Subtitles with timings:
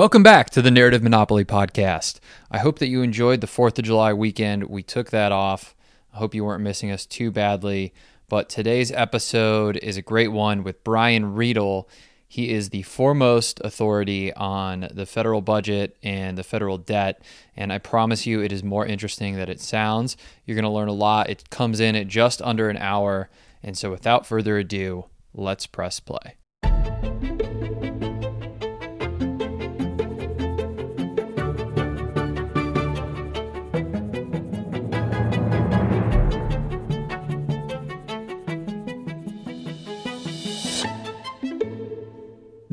[0.00, 2.20] Welcome back to the Narrative Monopoly podcast.
[2.50, 4.64] I hope that you enjoyed the 4th of July weekend.
[4.64, 5.74] We took that off.
[6.14, 7.92] I hope you weren't missing us too badly.
[8.26, 11.84] But today's episode is a great one with Brian Riedl.
[12.26, 17.22] He is the foremost authority on the federal budget and the federal debt.
[17.54, 20.16] And I promise you, it is more interesting than it sounds.
[20.46, 21.28] You're going to learn a lot.
[21.28, 23.28] It comes in at just under an hour.
[23.62, 26.36] And so, without further ado, let's press play.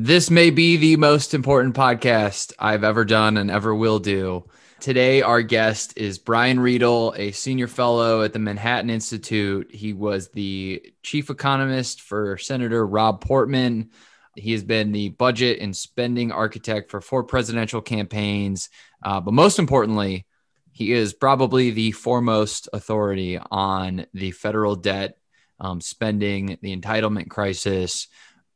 [0.08, 4.48] This may be the most important podcast I've ever done and ever will do.
[4.80, 9.70] Today, our guest is Brian Riedl, a senior fellow at the Manhattan Institute.
[9.70, 13.90] He was the chief economist for Senator Rob Portman.
[14.34, 18.70] He has been the budget and spending architect for four presidential campaigns.
[19.02, 20.24] Uh, but most importantly,
[20.72, 25.18] he is probably the foremost authority on the federal debt,
[25.60, 28.08] um, spending, the entitlement crisis,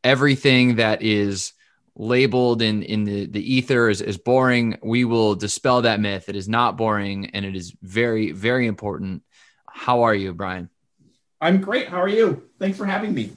[0.04, 1.52] everything that is
[1.94, 6.36] labeled in in the, the ether as, as boring we will dispel that myth it
[6.36, 9.22] is not boring and it is very very important
[9.68, 10.70] how are you brian
[11.42, 13.30] i'm great how are you thanks for having me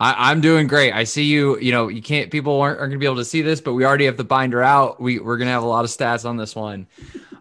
[0.00, 0.92] I, am doing great.
[0.92, 1.58] I see you.
[1.58, 2.30] You know, you can't.
[2.30, 4.24] People aren't, aren't going to be able to see this, but we already have the
[4.24, 5.00] binder out.
[5.00, 6.86] We we're going to have a lot of stats on this one.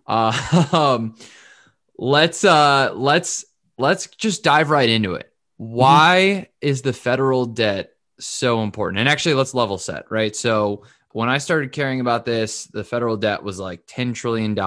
[0.07, 1.15] Uh, um,
[1.97, 3.45] let's uh, let's
[3.77, 5.31] let's just dive right into it.
[5.57, 6.67] Why mm-hmm.
[6.67, 8.99] is the federal debt so important.
[8.99, 10.35] And actually, let's level set, right?
[10.35, 14.57] So when I started caring about this, the federal debt was like $10 trillion,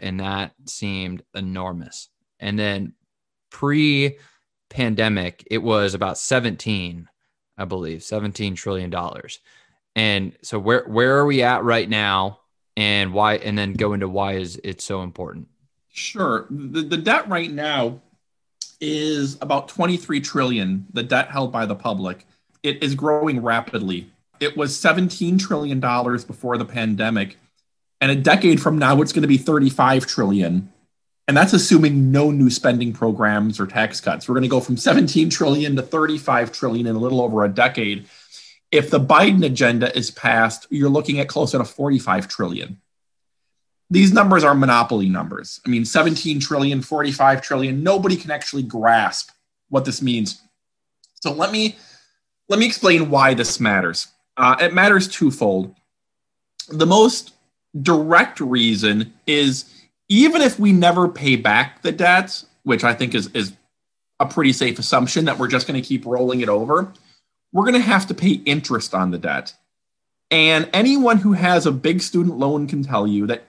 [0.00, 2.08] and that seemed enormous.
[2.40, 2.94] And then
[3.50, 4.16] pre
[4.68, 7.08] pandemic, it was about 17,
[7.58, 9.38] I believe, 17 trillion dollars.
[9.94, 12.40] And so where where are we at right now
[12.76, 15.48] and why and then go into why is it so important?
[15.92, 16.46] Sure.
[16.50, 18.00] The, the debt right now
[18.80, 22.26] is about 23 trillion, the debt held by the public
[22.62, 24.10] it is growing rapidly.
[24.40, 27.36] It was $17 trillion before the pandemic.
[28.00, 30.72] And a decade from now, it's going to be 35 trillion.
[31.28, 34.28] And that's assuming no new spending programs or tax cuts.
[34.28, 37.48] We're going to go from 17 trillion to 35 trillion in a little over a
[37.48, 38.06] decade.
[38.72, 42.80] If the Biden agenda is passed, you're looking at closer to 45 trillion.
[43.90, 45.60] These numbers are monopoly numbers.
[45.66, 49.30] I mean, 17 trillion, 45 trillion, nobody can actually grasp
[49.68, 50.40] what this means.
[51.20, 51.76] So let me
[52.52, 54.08] let me explain why this matters.
[54.36, 55.74] Uh, it matters twofold.
[56.68, 57.32] The most
[57.80, 59.64] direct reason is
[60.10, 63.54] even if we never pay back the debt, which I think is, is
[64.20, 66.92] a pretty safe assumption that we're just going to keep rolling it over,
[67.54, 69.54] we're going to have to pay interest on the debt.
[70.30, 73.44] And anyone who has a big student loan can tell you that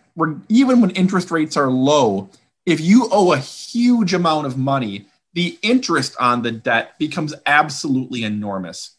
[0.48, 2.30] even when interest rates are low,
[2.66, 8.24] if you owe a huge amount of money, the interest on the debt becomes absolutely
[8.24, 8.93] enormous.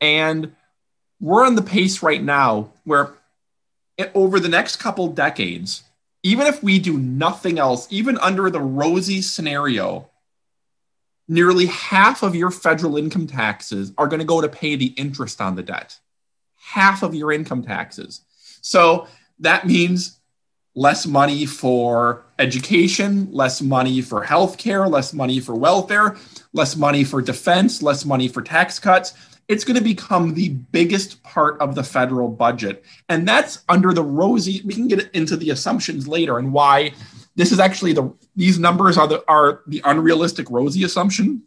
[0.00, 0.54] And
[1.20, 3.14] we're on the pace right now where
[4.14, 5.82] over the next couple decades,
[6.22, 10.10] even if we do nothing else, even under the rosy scenario,
[11.28, 15.40] nearly half of your federal income taxes are going to go to pay the interest
[15.40, 15.98] on the debt.
[16.56, 18.22] Half of your income taxes.
[18.60, 19.06] So
[19.38, 20.18] that means
[20.74, 26.16] less money for education, less money for healthcare, less money for welfare,
[26.52, 29.14] less money for defense, less money for tax cuts.
[29.48, 32.84] It's going to become the biggest part of the federal budget.
[33.08, 36.92] And that's under the rosy, we can get into the assumptions later and why
[37.36, 41.42] this is actually the these numbers are the are the unrealistic rosy assumption.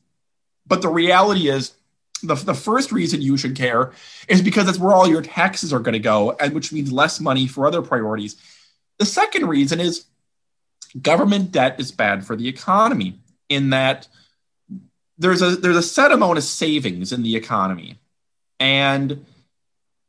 [0.66, 1.74] But the reality is
[2.22, 3.92] the, the first reason you should care
[4.28, 7.20] is because that's where all your taxes are going to go, and which means less
[7.20, 8.36] money for other priorities.
[9.00, 10.06] The second reason is
[11.02, 14.08] government debt is bad for the economy in that
[15.20, 18.00] there's a there's a set amount of savings in the economy
[18.60, 19.26] and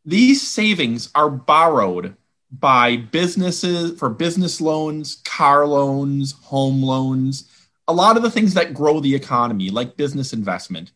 [0.05, 2.17] these savings are borrowed
[2.51, 7.49] by businesses for business loans, car loans, home loans,
[7.87, 10.91] a lot of the things that grow the economy, like business investment.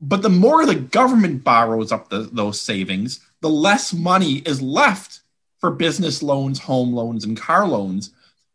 [0.00, 5.20] But the more the government borrows up the, those savings, the less money is left
[5.58, 8.10] for business loans, home loans, and car loans,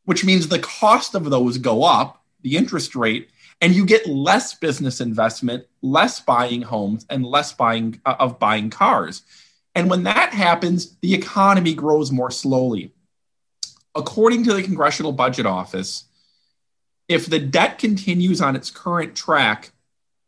[0.05, 3.29] which means the cost of those go up, the interest rate,
[3.61, 8.69] and you get less business investment, less buying homes, and less buying uh, of buying
[8.69, 9.23] cars.
[9.75, 12.93] And when that happens, the economy grows more slowly.
[13.95, 16.05] According to the Congressional Budget Office,
[17.07, 19.71] if the debt continues on its current track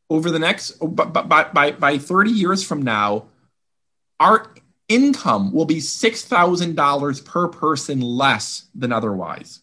[0.09, 3.27] over the next by, by, by 30 years from now,
[4.19, 4.51] our
[4.89, 9.61] income will be $6,000 per person less than otherwise.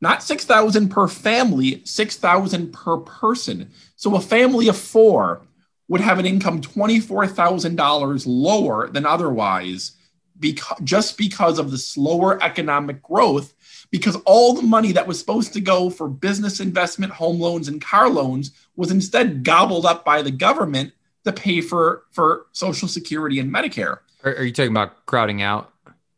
[0.00, 3.70] Not 6,000 per family, 6,000 per person.
[3.96, 5.40] So a family of 4
[5.88, 9.92] would have an income $24,000 lower than otherwise
[10.38, 13.54] because just because of the slower economic growth
[13.90, 17.80] because all the money that was supposed to go for business investment, home loans and
[17.80, 20.92] car loans was instead gobbled up by the government
[21.24, 23.98] to pay for for social security and medicare.
[24.24, 25.72] Are, are you talking about crowding out?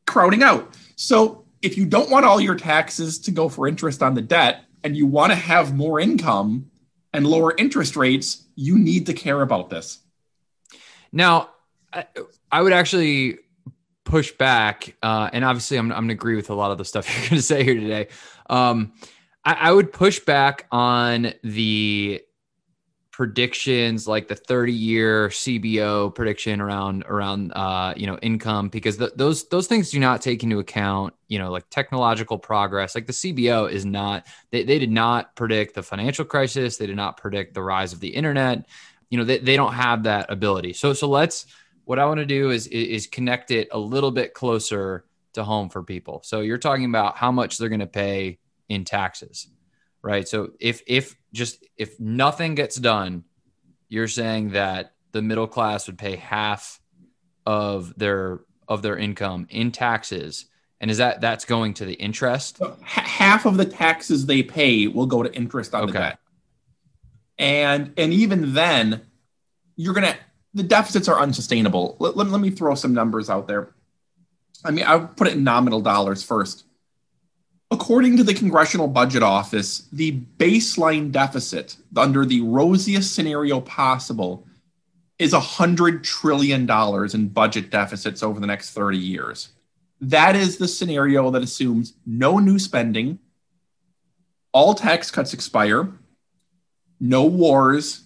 [0.07, 0.75] Crowding out.
[0.97, 4.65] So if you don't want all your taxes to go for interest on the debt
[4.85, 6.71] and you want to have more income
[7.13, 9.99] and lower interest rates, you need to care about this.
[11.11, 11.51] Now,
[12.53, 13.39] I, would actually
[14.05, 16.85] push back, uh, and obviously, I'm, I'm going to agree with a lot of the
[16.85, 18.09] stuff you're going to say here today.
[18.49, 18.93] Um,
[19.45, 22.23] I, I would push back on the
[23.17, 29.11] predictions like the 30 year CBO prediction around around uh you know income because the,
[29.17, 32.95] those those things do not take into account you know like technological progress.
[32.95, 36.77] Like the CBO is not they, they did not predict the financial crisis.
[36.77, 38.67] They did not predict the rise of the internet.
[39.09, 40.75] You know they, they don't have that ability.
[40.75, 41.47] So so let's
[41.87, 45.71] what I want to do is is connect it a little bit closer to home
[45.71, 46.21] for people.
[46.23, 49.49] So you're talking about how much they're going to pay in taxes
[50.07, 50.29] right?
[50.29, 53.25] So if if just if nothing gets done,
[53.89, 56.81] you're saying that the middle class would pay half
[57.45, 60.47] of their of their income in taxes
[60.81, 62.59] and is that that's going to the interest?
[62.59, 65.93] So half of the taxes they pay will go to interest on okay.
[65.93, 66.19] the debt.
[67.39, 69.03] And and even then
[69.75, 70.17] you're gonna
[70.55, 71.97] the deficits are unsustainable.
[71.99, 73.75] Let, let, let me throw some numbers out there.
[74.65, 76.65] I mean i'll put it in nominal dollars first
[77.77, 84.47] According to the Congressional Budget Office, the baseline deficit under the rosiest scenario possible
[85.19, 86.67] is $100 trillion
[87.13, 89.51] in budget deficits over the next 30 years.
[90.01, 93.19] That is the scenario that assumes no new spending,
[94.53, 95.93] all tax cuts expire,
[96.99, 98.05] no wars,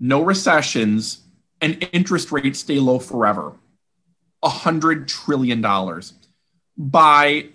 [0.00, 1.20] no recessions,
[1.60, 3.52] and interest rates stay low forever.
[4.42, 5.62] $100 trillion.
[6.76, 7.50] By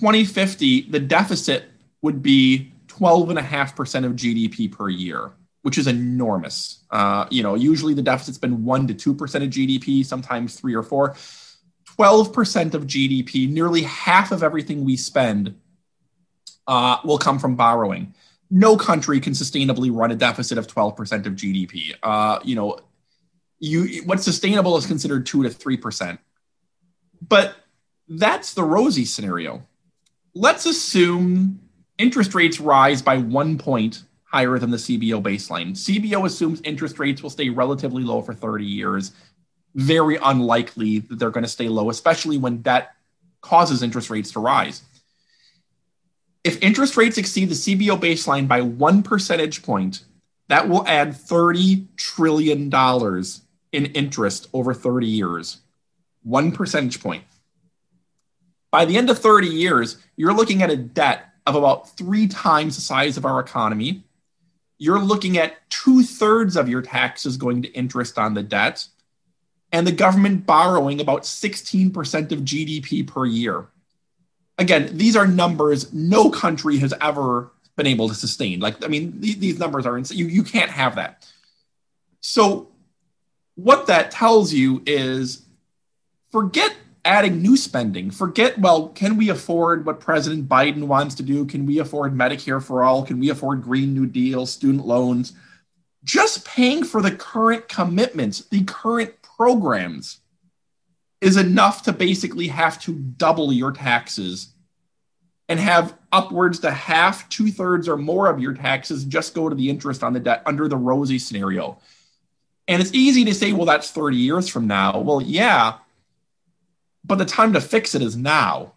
[0.00, 1.64] 2050, the deficit
[2.00, 6.84] would be 12.5% of GDP per year, which is enormous.
[6.90, 10.82] Uh, you know, usually the deficit's been 1% to 2% of GDP, sometimes 3 or
[10.82, 11.10] 4.
[11.98, 15.54] 12% of GDP, nearly half of everything we spend,
[16.66, 18.14] uh, will come from borrowing.
[18.50, 21.94] No country can sustainably run a deficit of 12% of GDP.
[22.02, 22.78] Uh, you know,
[23.58, 26.18] you what's sustainable is considered 2 to 3%.
[27.20, 27.54] But
[28.08, 29.66] that's the rosy scenario
[30.34, 31.60] let's assume
[31.98, 35.72] interest rates rise by one point higher than the CBO baseline.
[35.72, 39.12] CBO assumes interest rates will stay relatively low for 30 years.
[39.74, 42.92] Very unlikely that they're going to stay low, especially when debt
[43.40, 44.82] causes interest rates to rise.
[46.44, 50.04] If interest rates exceed the CBO baseline by one percentage point,
[50.48, 52.72] that will add $30 trillion
[53.72, 55.58] in interest over 30 years.
[56.22, 57.24] One percentage point.
[58.70, 62.76] By the end of 30 years, you're looking at a debt of about three times
[62.76, 64.04] the size of our economy.
[64.78, 68.86] You're looking at two thirds of your taxes going to interest on the debt,
[69.72, 73.66] and the government borrowing about 16% of GDP per year.
[74.58, 78.60] Again, these are numbers no country has ever been able to sustain.
[78.60, 80.18] Like, I mean, these, numbers are insane.
[80.18, 81.26] You, you can't have that.
[82.20, 82.68] So,
[83.54, 85.42] what that tells you is
[86.30, 88.10] forget adding new spending.
[88.10, 91.46] Forget, well, can we afford what President Biden wants to do?
[91.46, 93.04] Can we afford Medicare for all?
[93.04, 95.32] Can we afford Green New Deal, student loans?
[96.04, 100.20] Just paying for the current commitments, the current programs,
[101.20, 104.54] is enough to basically have to double your taxes
[105.48, 109.54] and have upwards to half, two thirds, or more of your taxes just go to
[109.54, 111.78] the interest on the debt under the rosy scenario.
[112.68, 115.00] And it's easy to say, well, that's 30 years from now.
[115.00, 115.78] Well, yeah,
[117.04, 118.74] but the time to fix it is now.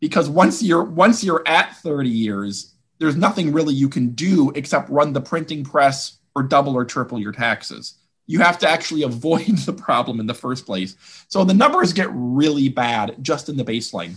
[0.00, 4.90] Because once you're once you're at 30 years there's nothing really you can do except
[4.90, 7.94] run the printing press or double or triple your taxes.
[8.26, 10.96] You have to actually avoid the problem in the first place.
[11.28, 14.16] So the numbers get really bad just in the baseline.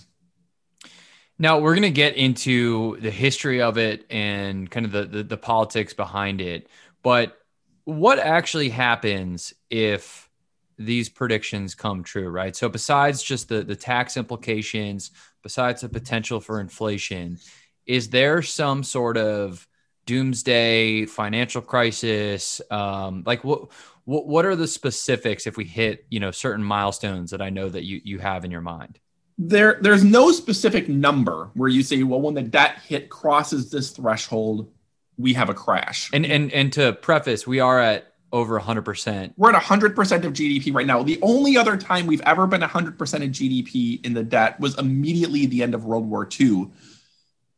[1.39, 5.23] Now we're going to get into the history of it and kind of the, the,
[5.23, 6.67] the politics behind it
[7.03, 7.37] but
[7.83, 10.29] what actually happens if
[10.77, 12.55] these predictions come true, right?
[12.55, 15.11] So besides just the the tax implications,
[15.41, 17.39] besides the potential for inflation,
[17.85, 19.67] is there some sort of
[20.05, 22.61] doomsday financial crisis?
[22.71, 23.69] Um, like what
[24.05, 27.69] what what are the specifics if we hit you know certain milestones that I know
[27.69, 28.99] that you you have in your mind?
[29.37, 33.91] There there's no specific number where you say, well, when the debt hit crosses this
[33.91, 34.71] threshold,
[35.17, 36.09] we have a crash.
[36.13, 39.33] And and and to preface, we are at over 100%.
[39.37, 41.03] We're at 100% of GDP right now.
[41.03, 45.45] The only other time we've ever been 100% of GDP in the debt was immediately
[45.45, 46.69] the end of World War II.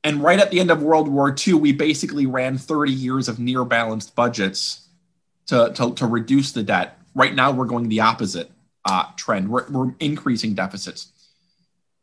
[0.03, 3.39] And right at the end of World War II, we basically ran 30 years of
[3.39, 4.85] near balanced budgets
[5.47, 6.99] to, to, to reduce the debt.
[7.15, 8.51] Right now, we're going the opposite
[8.83, 9.49] uh, trend.
[9.49, 11.07] We're, we're increasing deficits.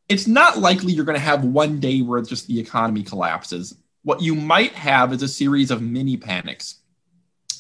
[0.09, 3.77] It's not likely you're going to have one day where just the economy collapses.
[4.03, 6.82] What you might have is a series of mini panics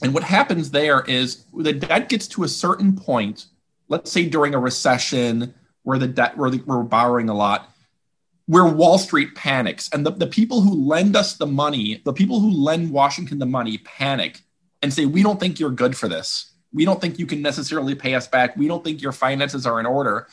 [0.02, 3.46] and what happens there is the debt gets to a certain point,
[3.88, 7.68] let's say during a recession where the debt where the, we're borrowing a lot,
[8.46, 9.88] where Wall Street panics.
[9.92, 13.46] And the, the people who lend us the money, the people who lend Washington the
[13.46, 14.40] money panic
[14.82, 16.52] and say, we don't think you're good for this.
[16.72, 18.56] We don't think you can necessarily pay us back.
[18.56, 20.26] We don't think your finances are in order.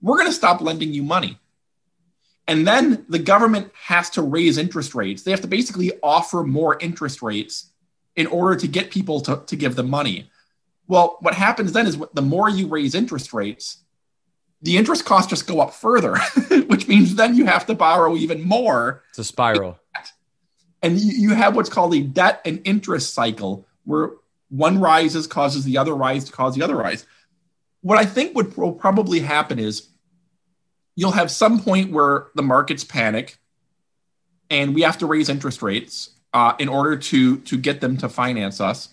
[0.00, 1.38] We're going to stop lending you money.
[2.46, 5.22] And then the government has to raise interest rates.
[5.22, 7.70] They have to basically offer more interest rates
[8.16, 10.30] in order to get people to, to give them money.
[10.86, 13.78] Well, what happens then is the more you raise interest rates,
[14.62, 16.16] the interest costs just go up further,
[16.66, 19.02] which means then you have to borrow even more.
[19.10, 19.78] It's a spiral.
[20.82, 24.10] And you have what's called a debt and interest cycle where
[24.50, 27.06] one rises causes the other rise to cause the other rise.
[27.80, 29.88] What I think would will probably happen is
[30.94, 33.38] you'll have some point where the markets panic
[34.50, 38.08] and we have to raise interest rates uh, in order to to get them to
[38.08, 38.90] finance us.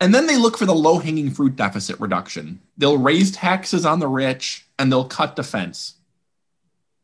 [0.00, 2.60] And then they look for the low hanging fruit deficit reduction.
[2.76, 5.94] They'll raise taxes on the rich and they'll cut defense.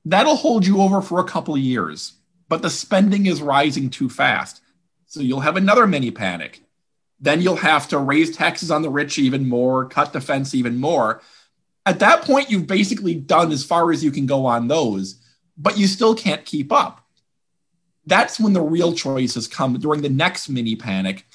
[0.05, 2.15] That'll hold you over for a couple of years,
[2.49, 4.61] but the spending is rising too fast.
[5.07, 6.63] So you'll have another mini panic.
[7.21, 11.23] Then you'll have to raise taxes on the rich even more, cut defense even more.
[11.87, 15.21] At that point, you've basically done as far as you can go on those,
[15.57, 17.08] but you still can't keep up
[18.09, 21.27] that's when the real choices come during the next mini panic.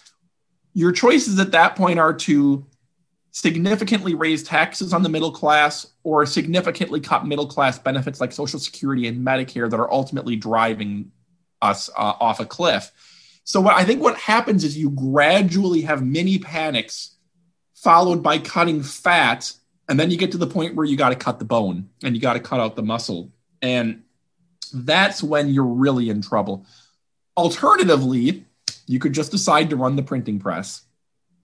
[0.73, 2.65] Your choices at that point are to
[3.31, 8.59] significantly raise taxes on the middle class or significantly cut middle class benefits like Social
[8.59, 11.11] Security and Medicare that are ultimately driving
[11.61, 12.91] us uh, off a cliff.
[13.43, 17.17] So, what I think what happens is you gradually have mini panics
[17.75, 19.51] followed by cutting fat,
[19.89, 22.15] and then you get to the point where you got to cut the bone and
[22.15, 23.31] you got to cut out the muscle.
[23.61, 24.02] And
[24.73, 26.65] that's when you're really in trouble.
[27.37, 28.45] Alternatively,
[28.87, 30.81] you could just decide to run the printing press,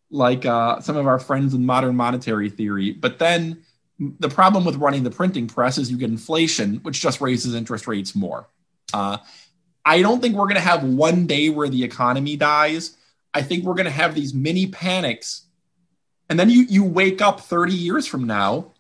[0.10, 2.92] like uh, some of our friends in modern monetary theory.
[2.92, 3.64] But then
[4.00, 7.88] the problem with running the printing press is you get inflation, which just raises interest
[7.88, 8.48] rates more.
[8.94, 9.18] Uh,
[9.86, 12.98] I don't think we're going to have one day where the economy dies.
[13.34, 15.46] I think we're going to have these mini panics.
[16.30, 18.74] And then you, you wake up 30 years from now,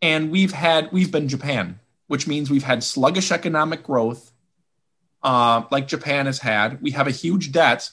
[0.00, 4.32] and we've had, we've been Japan which means we've had sluggish economic growth,
[5.22, 6.82] uh, like Japan has had.
[6.82, 7.90] We have a huge debt,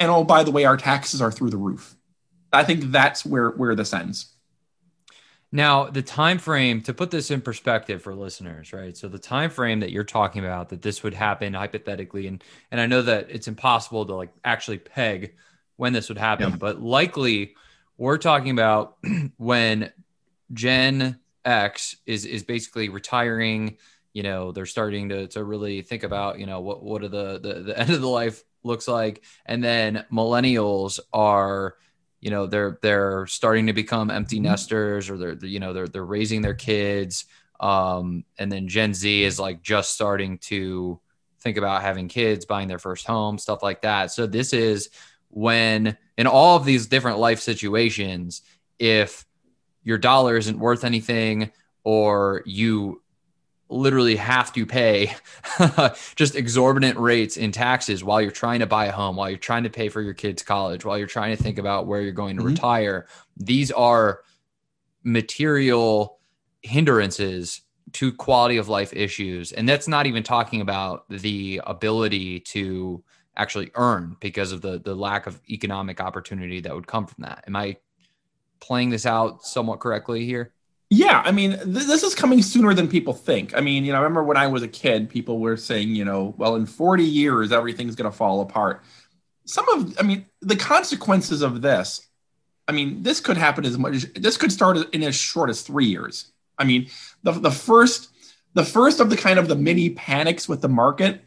[0.00, 1.94] and oh, by the way, our taxes are through the roof.
[2.52, 4.34] I think that's where where this ends.
[5.50, 8.94] Now, the time frame to put this in perspective for listeners, right?
[8.94, 12.80] So the time frame that you're talking about that this would happen hypothetically, and and
[12.80, 15.34] I know that it's impossible to like actually peg
[15.76, 16.56] when this would happen, yeah.
[16.56, 17.54] but likely
[17.96, 18.98] we're talking about
[19.38, 19.92] when
[20.52, 23.76] Gen X is is basically retiring.
[24.12, 27.38] You know, they're starting to to really think about you know what what are the
[27.38, 31.76] the, the end of the life looks like, and then millennials are
[32.20, 34.46] you know they're they're starting to become empty mm-hmm.
[34.46, 37.26] nesters or they're you know they're they're raising their kids
[37.60, 41.00] um and then gen z is like just starting to
[41.40, 44.90] think about having kids buying their first home stuff like that so this is
[45.30, 48.42] when in all of these different life situations
[48.78, 49.24] if
[49.88, 51.50] your dollar isn't worth anything
[51.82, 53.00] or you
[53.70, 55.14] literally have to pay
[56.14, 59.62] just exorbitant rates in taxes while you're trying to buy a home, while you're trying
[59.62, 62.36] to pay for your kids' college, while you're trying to think about where you're going
[62.36, 62.50] to mm-hmm.
[62.50, 63.06] retire.
[63.38, 64.20] These are
[65.04, 66.18] material
[66.60, 69.52] hindrances to quality of life issues.
[69.52, 73.02] And that's not even talking about the ability to
[73.38, 77.44] actually earn because of the the lack of economic opportunity that would come from that.
[77.46, 77.78] Am I
[78.60, 80.52] playing this out somewhat correctly here?
[80.90, 83.54] Yeah, I mean, th- this is coming sooner than people think.
[83.54, 86.04] I mean, you know, I remember when I was a kid, people were saying, you
[86.04, 88.82] know, well, in 40 years, everything's going to fall apart.
[89.44, 92.06] Some of, I mean, the consequences of this,
[92.66, 95.86] I mean, this could happen as much, this could start in as short as three
[95.86, 96.32] years.
[96.58, 96.88] I mean,
[97.22, 98.08] the, the first,
[98.54, 101.20] the first of the kind of the mini panics with the market,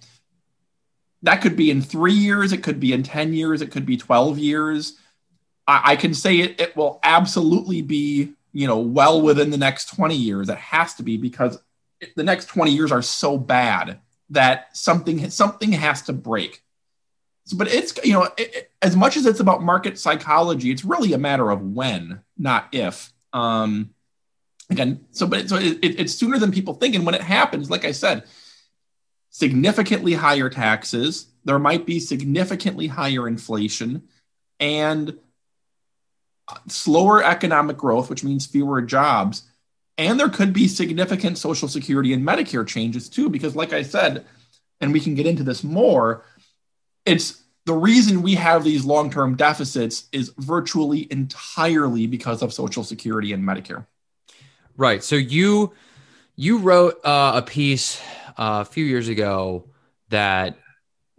[1.23, 3.95] that could be in three years, it could be in 10 years, it could be
[3.95, 4.97] 12 years
[5.67, 9.95] I, I can say it, it will absolutely be, you know, well within the next
[9.95, 10.49] 20 years.
[10.49, 11.57] It has to be because
[12.15, 13.99] the next 20 years are so bad
[14.31, 16.63] that something something has to break.
[17.53, 21.13] But it's you know it, it, as much as it's about market psychology, it's really
[21.13, 23.11] a matter of when, not if.
[23.33, 23.93] Um,
[24.69, 27.83] again, so but so it, it's sooner than people think, and when it happens, like
[27.83, 28.23] I said,
[29.29, 31.27] significantly higher taxes.
[31.43, 34.03] There might be significantly higher inflation,
[34.59, 35.17] and
[36.67, 39.43] slower economic growth, which means fewer jobs
[40.01, 44.25] and there could be significant Social Security and Medicare changes too, because, like I said,
[44.79, 46.25] and we can get into this more,
[47.05, 52.83] it's the reason we have these long term deficits is virtually entirely because of Social
[52.83, 53.85] Security and Medicare.
[54.75, 55.03] Right.
[55.03, 55.73] So you
[56.35, 59.65] you wrote uh, a piece uh, a few years ago
[60.09, 60.57] that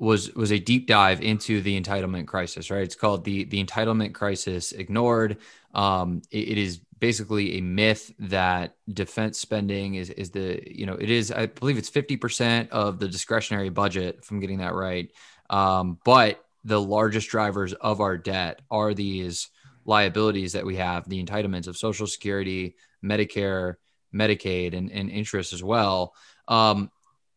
[0.02, 2.73] was was a deep dive into the entitlement crisis.
[2.73, 2.82] Right.
[2.82, 5.38] It's called the the entitlement crisis ignored.
[5.75, 10.94] Um, it, it is basically a myth that defense spending is is the you know
[10.94, 14.75] it is I believe it's fifty percent of the discretionary budget if I'm getting that
[14.75, 15.09] right.
[15.49, 19.50] Um, but the largest drivers of our debt are these
[19.85, 23.75] liabilities that we have, the entitlements of Social Security, Medicare,
[24.12, 26.14] Medicaid, and, and interest as well.
[26.49, 26.90] Um,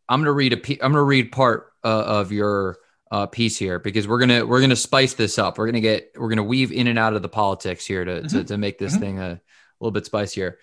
[0.10, 2.80] I'm gonna read a I'm gonna read part uh, of your
[3.12, 5.58] uh, piece here because we're gonna we're gonna spice this up.
[5.58, 8.28] We're gonna get we're gonna weave in and out of the politics here to mm-hmm.
[8.28, 9.02] to, to, make this mm-hmm.
[9.02, 9.40] thing a
[9.80, 10.60] little bit spicier.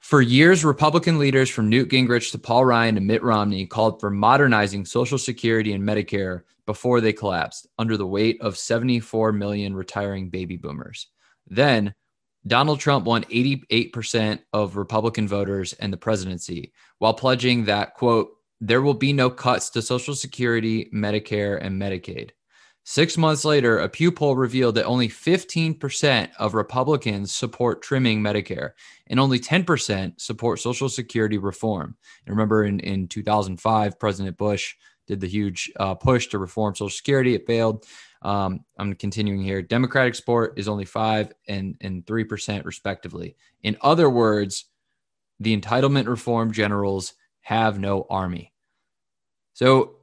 [0.00, 4.10] For years, Republican leaders from Newt Gingrich to Paul Ryan to Mitt Romney called for
[4.10, 10.30] modernizing Social Security and Medicare before they collapsed under the weight of 74 million retiring
[10.30, 11.08] baby boomers.
[11.46, 11.94] Then,
[12.46, 18.82] Donald Trump won 88% of Republican voters and the presidency while pledging that, quote, there
[18.82, 22.30] will be no cuts to Social Security, Medicare, and Medicaid.
[22.90, 28.70] Six months later, a Pew poll revealed that only 15% of Republicans support trimming Medicare
[29.08, 31.96] and only 10% support Social Security reform.
[32.24, 34.74] And remember, in, in 2005, President Bush
[35.06, 37.34] did the huge uh, push to reform Social Security.
[37.34, 37.84] It failed.
[38.22, 39.60] Um, I'm continuing here.
[39.60, 43.36] Democratic support is only 5 and, and 3%, respectively.
[43.62, 44.64] In other words,
[45.40, 47.12] the entitlement reform generals
[47.48, 48.52] have no army.
[49.54, 49.96] So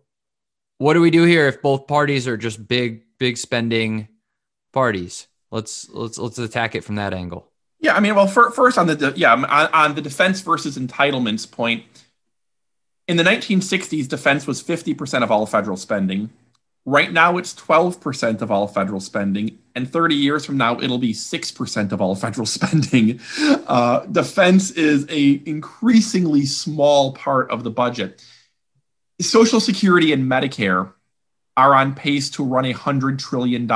[0.79, 4.08] what do we do here if both parties are just big, big spending
[4.73, 5.27] parties?
[5.51, 7.51] Let's let's let's attack it from that angle.
[7.79, 11.49] Yeah, I mean, well, for, first on the yeah on, on the defense versus entitlements
[11.49, 11.84] point,
[13.08, 16.31] in the 1960s, defense was 50% of all federal spending.
[16.84, 19.60] Right now, it's 12% of all federal spending.
[19.75, 23.19] And 30 years from now, it'll be 6% of all federal spending.
[23.67, 28.23] Uh, defense is a increasingly small part of the budget.
[29.21, 30.91] Social Security and Medicare
[31.57, 33.69] are on pace to run $100 trillion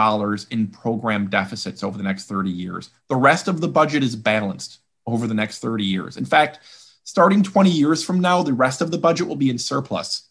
[0.52, 2.90] in program deficits over the next 30 years.
[3.08, 6.18] The rest of the budget is balanced over the next 30 years.
[6.18, 6.60] In fact,
[7.04, 10.28] starting 20 years from now, the rest of the budget will be in surplus.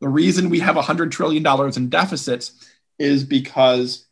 [0.00, 2.52] The reason we have $100 trillion in deficits
[2.98, 4.04] is because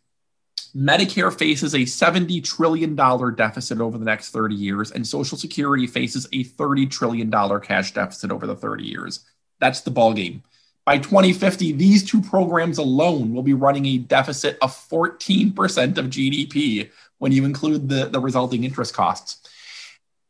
[0.74, 6.26] Medicare faces a $70 trillion deficit over the next 30 years, and Social Security faces
[6.32, 9.24] a $30 trillion cash deficit over the 30 years.
[9.60, 10.42] That's the ball game.
[10.84, 16.90] By 2050, these two programs alone will be running a deficit of 14% of GDP
[17.18, 19.48] when you include the, the resulting interest costs.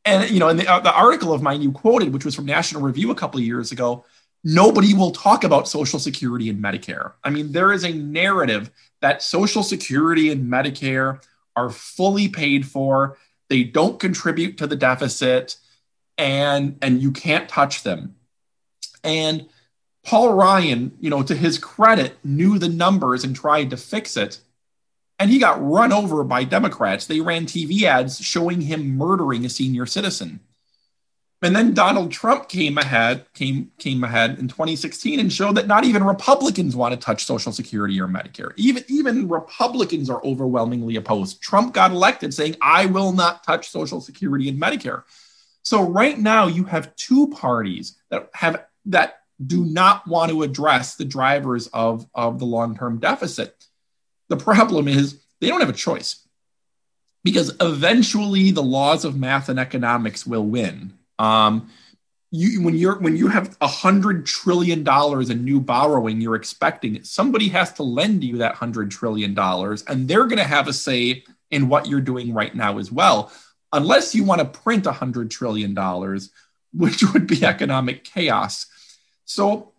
[0.04, 2.44] And you know, in the, uh, the article of mine you quoted, which was from
[2.44, 4.04] National Review a couple of years ago,
[4.44, 7.12] nobody will talk about Social Security and Medicare.
[7.24, 8.70] I mean, there is a narrative
[9.02, 11.22] that Social Security and Medicare
[11.54, 13.18] are fully paid for.
[13.50, 15.56] They don't contribute to the deficit,
[16.16, 18.14] and and you can't touch them.
[19.04, 19.48] And
[20.04, 24.38] Paul Ryan, you know, to his credit, knew the numbers and tried to fix it.
[25.18, 27.06] And he got run over by Democrats.
[27.06, 30.40] They ran TV ads showing him murdering a senior citizen.
[31.42, 35.84] And then Donald Trump came ahead, came came ahead in 2016 and showed that not
[35.84, 38.52] even Republicans want to touch Social Security or Medicare.
[38.56, 41.42] Even even Republicans are overwhelmingly opposed.
[41.42, 45.02] Trump got elected saying, "I will not touch Social Security and Medicare."
[45.62, 50.94] So right now you have two parties that have that do not want to address
[50.94, 53.66] the drivers of, of the long term deficit.
[54.28, 56.26] The problem is they don't have a choice
[57.24, 60.94] because eventually the laws of math and economics will win.
[61.22, 61.70] Um,
[62.32, 67.04] you, when you're when you have a hundred trillion dollars in new borrowing, you're expecting
[67.04, 70.72] somebody has to lend you that hundred trillion dollars, and they're going to have a
[70.72, 73.30] say in what you're doing right now as well.
[73.72, 76.30] Unless you want to print a hundred trillion dollars,
[76.72, 78.66] which would be economic chaos.
[79.24, 79.72] So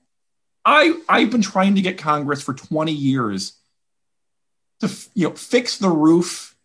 [0.64, 3.54] I I've been trying to get Congress for 20 years
[4.80, 6.56] to you know fix the roof,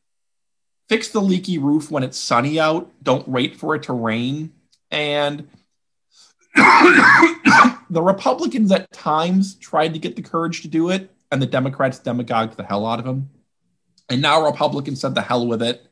[0.89, 2.93] fix the leaky roof when it's sunny out.
[3.03, 4.53] Don't wait for it to rain.
[4.91, 5.49] And
[6.55, 11.99] the Republicans at times tried to get the courage to do it, and the Democrats
[11.99, 13.31] demagogued the hell out of them.
[14.09, 15.85] And now Republicans said the hell with it.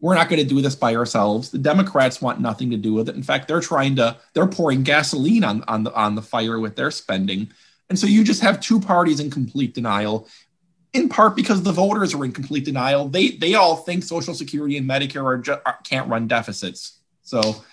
[0.00, 1.50] We're not going to do this by ourselves.
[1.50, 3.16] The Democrats want nothing to do with it.
[3.16, 6.76] In fact, they're trying to they're pouring gasoline on on the on the fire with
[6.76, 7.50] their spending.
[7.88, 10.28] And so you just have two parties in complete denial,
[10.92, 13.08] in part because the voters are in complete denial.
[13.08, 16.98] They they all think Social Security and Medicare are, are can't run deficits.
[17.22, 17.64] So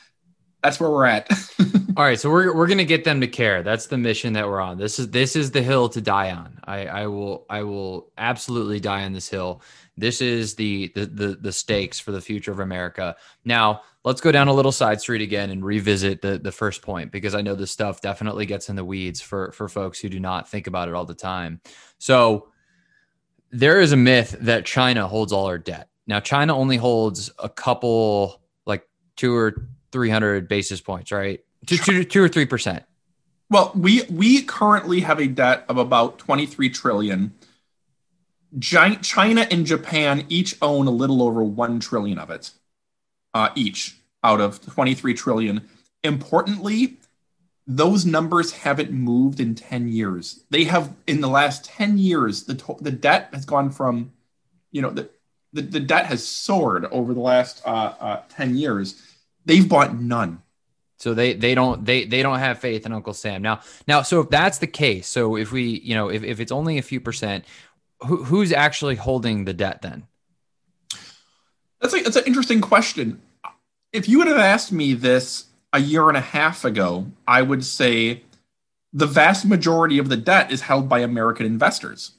[0.64, 1.30] that's where we're at.
[1.98, 3.62] All right, so we're we're gonna get them to care.
[3.62, 4.78] That's the mission that we're on.
[4.78, 6.58] This is this is the hill to die on.
[6.64, 9.62] I I will I will absolutely die on this hill.
[9.96, 13.16] This is the the the, the stakes for the future of America.
[13.46, 17.12] Now let's go down a little side street again and revisit the the first point
[17.12, 20.20] because I know this stuff definitely gets in the weeds for for folks who do
[20.20, 21.62] not think about it all the time.
[22.00, 22.48] So
[23.52, 25.90] there is a myth that China holds all our debt.
[26.08, 31.40] Now China only holds a couple like two or 300 basis points, right?
[31.66, 32.84] Two, two, two or three percent.
[33.50, 37.34] Well, we we currently have a debt of about 23 trillion.
[38.60, 42.52] Giant China and Japan each own a little over 1 trillion of it.
[43.34, 45.70] Uh, each out of 23 trillion.
[46.04, 46.98] Importantly,
[47.66, 50.44] those numbers haven't moved in 10 years.
[50.50, 54.12] They have in the last 10 years the to- the debt has gone from
[54.72, 55.10] you know the
[55.54, 59.00] the, the debt has soared over the last uh, uh, 10 years.
[59.46, 60.42] They've bought none.
[60.98, 63.42] So they they don't they they don't have faith in Uncle Sam.
[63.42, 66.52] Now now so if that's the case, so if we you know if, if it's
[66.52, 67.44] only a few percent,
[68.06, 70.08] who, who's actually holding the debt then?
[71.82, 73.22] That's a, that's an interesting question.
[73.92, 77.66] If you would have asked me this a year and a half ago, I would
[77.66, 78.24] say
[78.94, 82.12] the vast majority of the debt is held by American investors.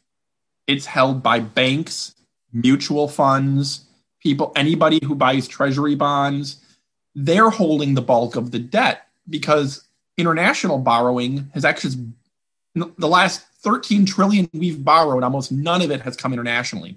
[0.66, 2.14] It's held by banks,
[2.52, 3.86] mutual funds,
[4.20, 6.63] people, anybody who buys treasury bonds.
[7.14, 9.84] They're holding the bulk of the debt because
[10.16, 12.12] international borrowing has actually
[12.74, 16.96] the last 13 trillion we've borrowed, almost none of it has come internationally.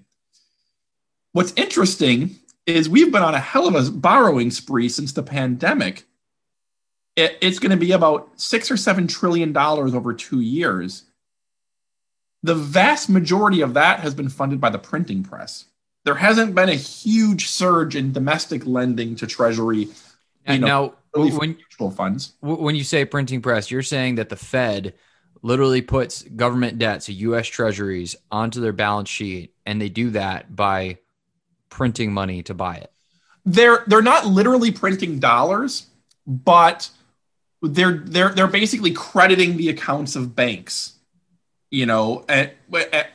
[1.32, 6.04] What's interesting is we've been on a hell of a borrowing spree since the pandemic.
[7.16, 11.04] It, it's going to be about six or seven trillion dollars over two years.
[12.44, 15.66] The vast majority of that has been funded by the printing press.
[16.04, 19.90] There hasn't been a huge surge in domestic lending to Treasury.
[20.48, 24.36] You know, now, when mutual funds, when you say printing press, you're saying that the
[24.36, 24.94] Fed
[25.42, 27.48] literally puts government debt, so U.S.
[27.48, 31.00] Treasuries, onto their balance sheet, and they do that by
[31.70, 32.92] printing money to buy it.
[33.46, 35.88] They're they're not literally printing dollars,
[36.26, 36.90] but
[37.62, 40.94] they're they're they're basically crediting the accounts of banks,
[41.72, 42.52] you know, and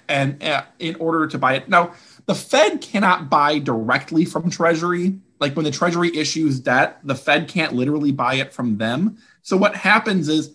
[0.08, 1.68] and, and in order to buy it.
[1.68, 1.94] Now,
[2.26, 5.18] the Fed cannot buy directly from Treasury.
[5.42, 9.18] Like when the Treasury issues debt, the Fed can't literally buy it from them.
[9.42, 10.54] So what happens is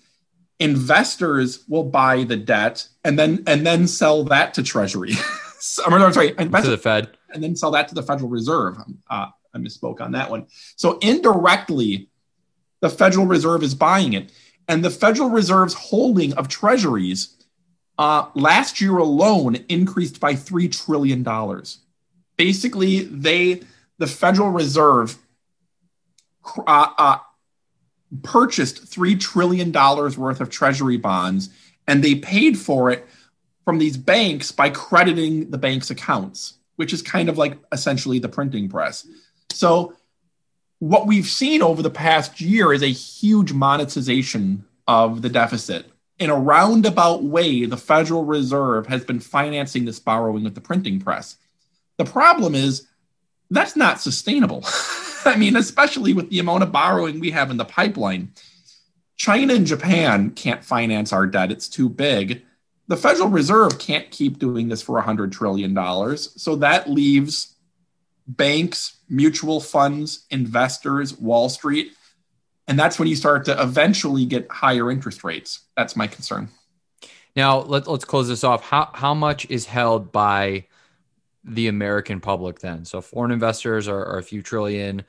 [0.60, 5.12] investors will buy the debt and then and then sell that to Treasury.
[5.86, 8.78] I'm sorry, to the Fed, and then sell that to the Federal Reserve.
[9.10, 10.48] Uh, I misspoke on that one.
[10.78, 12.08] So indirectly,
[12.80, 14.32] the Federal Reserve is buying it,
[14.70, 17.36] and the Federal Reserve's holding of Treasuries
[17.98, 21.80] uh, last year alone increased by three trillion dollars.
[22.38, 23.64] Basically, they
[23.98, 25.18] the Federal Reserve
[26.66, 27.18] uh, uh,
[28.24, 31.50] purchased $3 trillion worth of treasury bonds
[31.88, 33.08] and they paid for it
[33.66, 38.30] from these banks by crediting the bank's accounts, which is kind of like essentially the
[38.30, 39.08] printing press.
[39.52, 39.94] So,
[40.80, 45.88] what we've seen over the past year is a huge monetization of the deficit.
[46.20, 51.00] In a roundabout way, the Federal Reserve has been financing this borrowing with the printing
[51.00, 51.38] press.
[51.98, 52.88] The problem is
[53.50, 54.66] that's not sustainable.
[55.26, 58.32] I mean, especially with the amount of borrowing we have in the pipeline.
[59.16, 62.44] China and Japan can't finance our debt, it's too big.
[62.88, 66.18] The Federal Reserve can't keep doing this for $100 trillion.
[66.18, 67.56] So that leaves
[68.28, 71.92] banks, mutual funds, investors, Wall Street.
[72.68, 75.62] And that's when you start to eventually get higher interest rates.
[75.76, 76.50] That's my concern.
[77.36, 78.64] Now, let, let's close this off.
[78.64, 80.66] How, how much is held by
[81.48, 82.86] the American public then?
[82.86, 85.04] So foreign investors are, are a few trillion.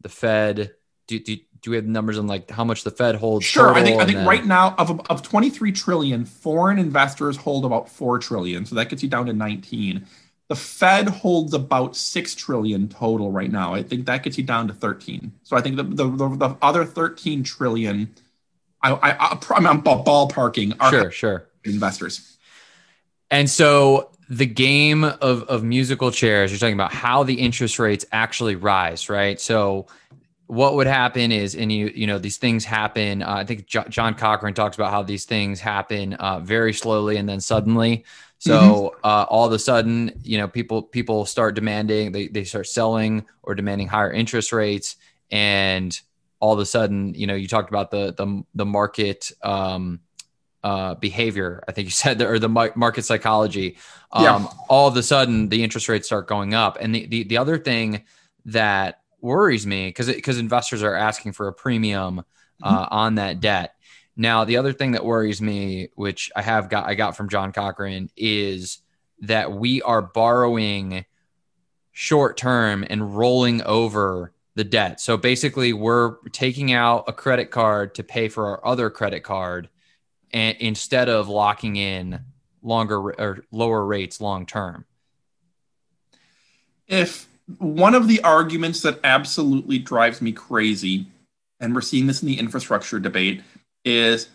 [0.00, 0.74] The Fed,
[1.06, 3.44] do, do, do we have numbers on like how much the Fed holds?
[3.44, 3.72] Sure.
[3.74, 4.26] I think I think then...
[4.26, 8.66] right now of of 23 trillion, foreign investors hold about 4 trillion.
[8.66, 10.06] So that gets you down to 19.
[10.48, 13.74] The Fed holds about 6 trillion total right now.
[13.74, 15.32] I think that gets you down to 13.
[15.44, 18.14] So I think the the, the, the other 13 trillion
[18.82, 21.48] I, I, I I'm ballparking sure, sure.
[21.64, 22.36] investors.
[23.30, 28.06] And so the game of, of musical chairs, you're talking about how the interest rates
[28.12, 29.38] actually rise, right?
[29.38, 29.88] So
[30.46, 33.22] what would happen is, and you, you know, these things happen.
[33.22, 37.18] Uh, I think J- John Cochrane talks about how these things happen uh, very slowly
[37.18, 38.06] and then suddenly.
[38.38, 38.96] So mm-hmm.
[39.04, 43.26] uh, all of a sudden, you know, people people start demanding, they, they start selling
[43.42, 44.96] or demanding higher interest rates,
[45.30, 45.98] and
[46.40, 50.00] all of a sudden, you know, you talked about the the the market um,
[50.62, 51.62] uh, behavior.
[51.68, 53.76] I think you said, or the market psychology.
[54.12, 54.46] Um, yeah.
[54.68, 57.58] All of a sudden, the interest rates start going up, and the the, the other
[57.58, 58.04] thing
[58.46, 62.20] that worries me because because investors are asking for a premium
[62.62, 62.94] uh, mm-hmm.
[62.94, 63.74] on that debt.
[64.14, 67.52] Now, the other thing that worries me, which I have got I got from John
[67.52, 68.78] Cochrane, is
[69.20, 71.06] that we are borrowing
[71.92, 75.00] short term and rolling over the debt.
[75.00, 79.68] So basically, we're taking out a credit card to pay for our other credit card,
[80.32, 82.20] and instead of locking in
[82.62, 84.84] longer or lower rates long term.
[86.86, 91.06] If one of the arguments that absolutely drives me crazy,
[91.60, 93.42] and we're seeing this in the infrastructure debate,
[93.84, 94.28] is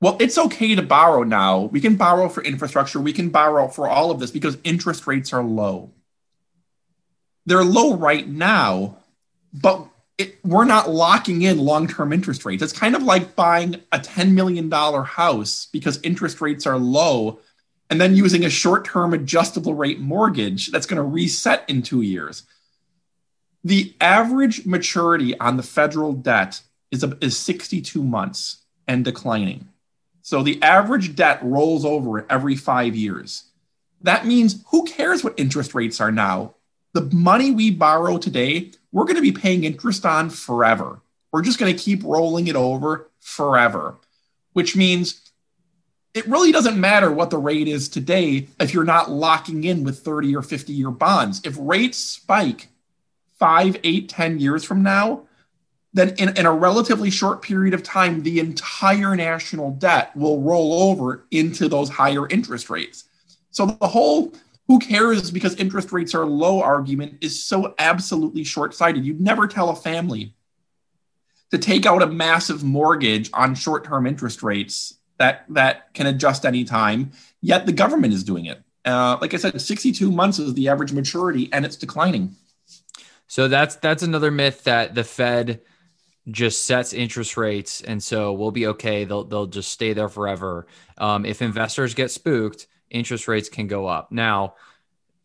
[0.00, 1.60] well, it's okay to borrow now.
[1.64, 3.00] We can borrow for infrastructure.
[3.00, 5.90] We can borrow for all of this because interest rates are low.
[7.44, 8.96] They're low right now,
[9.52, 9.86] but
[10.20, 12.62] it, we're not locking in long term interest rates.
[12.62, 17.40] It's kind of like buying a $10 million house because interest rates are low
[17.88, 22.02] and then using a short term adjustable rate mortgage that's going to reset in two
[22.02, 22.44] years.
[23.64, 29.68] The average maturity on the federal debt is, a, is 62 months and declining.
[30.22, 33.44] So the average debt rolls over every five years.
[34.02, 36.54] That means who cares what interest rates are now?
[36.92, 41.00] The money we borrow today, we're going to be paying interest on forever.
[41.32, 43.96] We're just going to keep rolling it over forever,
[44.52, 45.20] which means
[46.12, 50.00] it really doesn't matter what the rate is today if you're not locking in with
[50.00, 51.40] 30 or 50 year bonds.
[51.44, 52.68] If rates spike
[53.38, 55.22] five, eight, ten years from now,
[55.92, 60.90] then in, in a relatively short period of time, the entire national debt will roll
[60.90, 63.04] over into those higher interest rates.
[63.50, 64.32] So the whole
[64.70, 69.04] who cares because interest rates are low argument is so absolutely short sighted.
[69.04, 70.32] You'd never tell a family
[71.50, 76.46] to take out a massive mortgage on short term interest rates that, that can adjust
[76.46, 78.62] any time, yet the government is doing it.
[78.84, 82.36] Uh, like I said, 62 months is the average maturity and it's declining.
[83.26, 85.62] So that's that's another myth that the Fed
[86.30, 89.04] just sets interest rates, and so we'll be okay.
[89.04, 90.68] They'll they'll just stay there forever.
[90.96, 94.12] Um, if investors get spooked, interest rates can go up.
[94.12, 94.54] Now,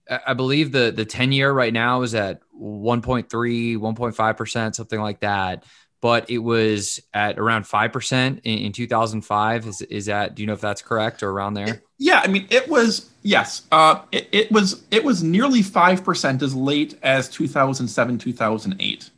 [0.10, 5.22] I believe the the ten year right now is at 1.3, 1.5 percent, something like
[5.22, 5.64] that.
[6.02, 9.66] But it was at around five percent in, in 2005.
[9.66, 10.36] Is is that?
[10.36, 11.82] Do you know if that's correct or around there?
[11.98, 13.64] Yeah, I mean, it was yes.
[13.72, 18.20] Uh, it, it was it was nearly five percent as late as two thousand seven,
[18.20, 19.10] two thousand eight.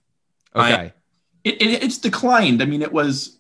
[0.56, 0.94] Okay,
[1.44, 2.62] it, it, it's declined.
[2.62, 3.37] I mean, it was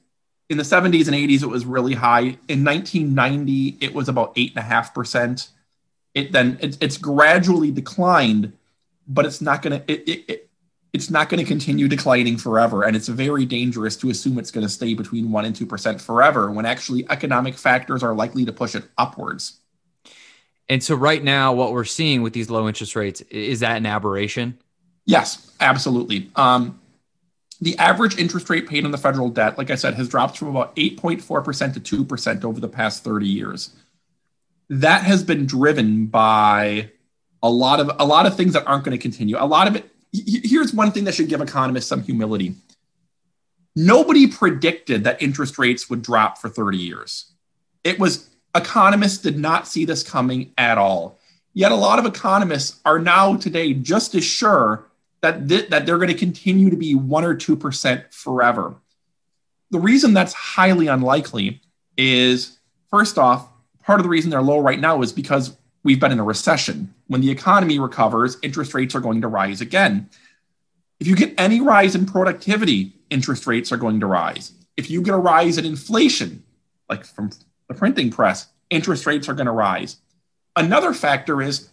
[0.49, 1.43] in the seventies and eighties.
[1.43, 2.37] It was really high.
[2.47, 5.49] In nineteen ninety, it was about eight and a half percent.
[6.13, 8.53] It then it, it's gradually declined,
[9.07, 10.47] but it's not going to it, it,
[10.93, 12.83] it's not going to continue declining forever.
[12.83, 16.49] And it's very dangerous to assume it's going to stay between 1% and 2% forever
[16.49, 19.59] when actually economic factors are likely to push it upwards.
[20.69, 23.85] And so, right now, what we're seeing with these low interest rates is that an
[23.85, 24.57] aberration?
[25.05, 26.29] Yes, absolutely.
[26.35, 26.79] Um,
[27.59, 30.49] the average interest rate paid on the federal debt, like I said, has dropped from
[30.49, 33.71] about 8.4% to 2% over the past 30 years.
[34.69, 36.91] That has been driven by
[37.41, 39.37] a lot of a lot of things that aren't going to continue.
[39.39, 42.55] A lot of it here's one thing that should give economists some humility.
[43.75, 47.31] Nobody predicted that interest rates would drop for 30 years.
[47.83, 51.19] It was economists did not see this coming at all.
[51.53, 54.85] Yet a lot of economists are now today just as sure
[55.21, 58.75] that, th- that they're going to continue to be 1 or 2% forever.
[59.71, 61.61] The reason that's highly unlikely
[61.97, 62.57] is
[62.89, 63.49] first off,
[63.83, 66.93] part of the reason they're low right now is because we've been in a recession.
[67.07, 70.09] When the economy recovers, interest rates are going to rise again.
[70.99, 74.53] If you get any rise in productivity, interest rates are going to rise.
[74.75, 76.43] If you get a rise in inflation,
[76.89, 77.31] like from
[77.67, 79.97] the printing press, interest rates are going to rise.
[80.55, 81.69] Another factor is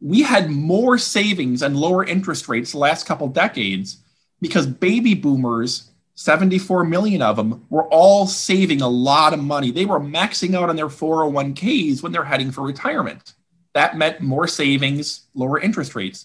[0.00, 3.98] we had more savings and lower interest rates the last couple decades
[4.40, 9.70] because baby boomers 74 million of them were all saving a lot of money.
[9.70, 13.34] They were maxing out on their 401ks when they're heading for retirement.
[13.74, 16.24] That meant more savings, lower interest rates.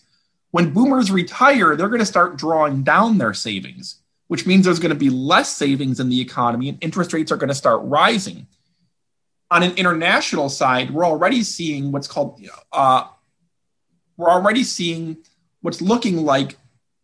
[0.51, 4.93] When boomers retire, they're going to start drawing down their savings, which means there's going
[4.93, 8.47] to be less savings in the economy and interest rates are going to start rising.
[9.51, 13.07] On an international side, we're already seeing what's called, uh,
[14.21, 15.17] we're already seeing
[15.61, 16.55] what's looking like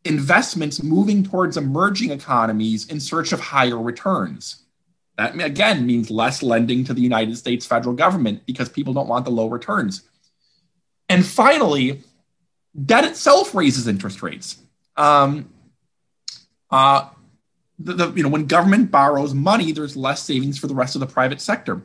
[0.06, 4.63] investments moving towards emerging economies in search of higher returns.
[5.17, 9.25] That again means less lending to the United States federal government because people don't want
[9.25, 10.03] the low returns.
[11.10, 12.03] And finally,
[12.86, 14.58] debt itself raises interest rates.
[14.95, 15.49] Um,
[16.69, 17.10] uh,
[17.80, 20.99] the, the, you know, when government borrows money, there's less savings for the rest of
[20.99, 21.82] the private sector.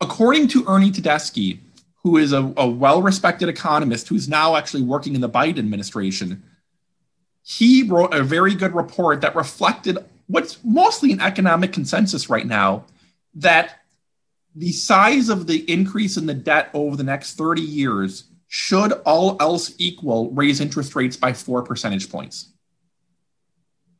[0.00, 1.60] According to Ernie Tedeschi,
[2.02, 6.42] who is a, a well respected economist who's now actually working in the Biden administration,
[7.42, 12.84] he wrote a very good report that reflected what's mostly an economic consensus right now
[13.34, 13.80] that
[14.54, 19.36] the size of the increase in the debt over the next 30 years should all
[19.40, 22.48] else equal raise interest rates by four percentage points.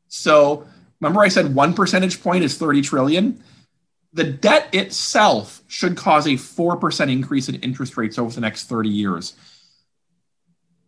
[0.08, 0.66] So
[1.00, 3.42] remember I said one percentage point is 30 trillion?
[4.12, 8.88] The debt itself should cause a 4% increase in interest rates over the next 30
[8.88, 9.34] years.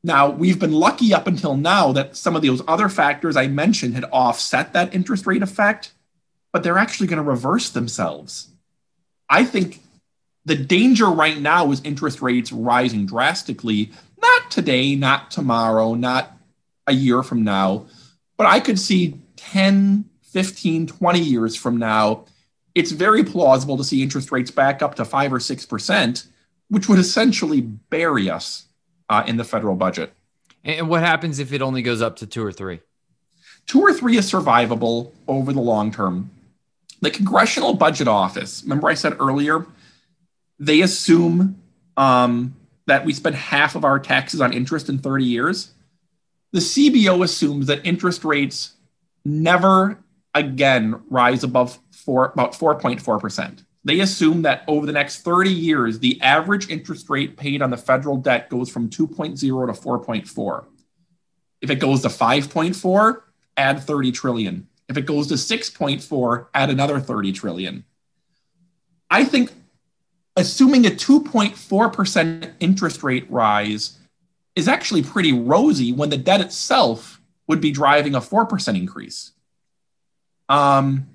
[0.05, 3.95] Now, we've been lucky up until now that some of those other factors I mentioned
[3.95, 5.93] had offset that interest rate effect,
[6.53, 8.49] but they're actually going to reverse themselves.
[9.29, 9.81] I think
[10.45, 16.37] the danger right now is interest rates rising drastically, not today, not tomorrow, not
[16.89, 17.87] a year from now,
[18.37, 22.25] but I could see 10, 15, 20 years from now.
[22.75, 26.27] It's very plausible to see interest rates back up to five or 6%,
[26.69, 28.67] which would essentially bury us
[29.09, 30.13] uh, in the federal budget.
[30.65, 32.81] And what happens if it only goes up to two or three?
[33.67, 36.31] Two or three is survivable over the long term.
[37.01, 39.67] The Congressional Budget Office, remember I said earlier,
[40.59, 41.61] they assume
[41.97, 42.55] um,
[42.87, 45.73] that we spend half of our taxes on interest in 30 years.
[46.53, 48.75] The CBO assumes that interest rates
[49.25, 49.99] never
[50.35, 56.21] again rise above four, about 4.4% they assume that over the next 30 years, the
[56.23, 60.65] average interest rate paid on the federal debt goes from 2.0 to 4.4.
[61.61, 63.23] If it goes to 5.4,
[63.57, 64.69] add 30 trillion.
[64.89, 67.85] If it goes to 6.4, add another 30 trillion.
[69.11, 69.53] I think
[70.37, 73.99] assuming a 2.4% interest rate rise
[74.55, 79.33] is actually pretty rosy when the debt itself would be driving a 4% increase.
[80.49, 81.09] Um,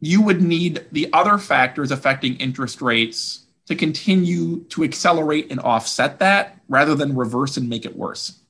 [0.00, 6.18] you would need the other factors affecting interest rates to continue to accelerate and offset
[6.18, 8.40] that rather than reverse and make it worse.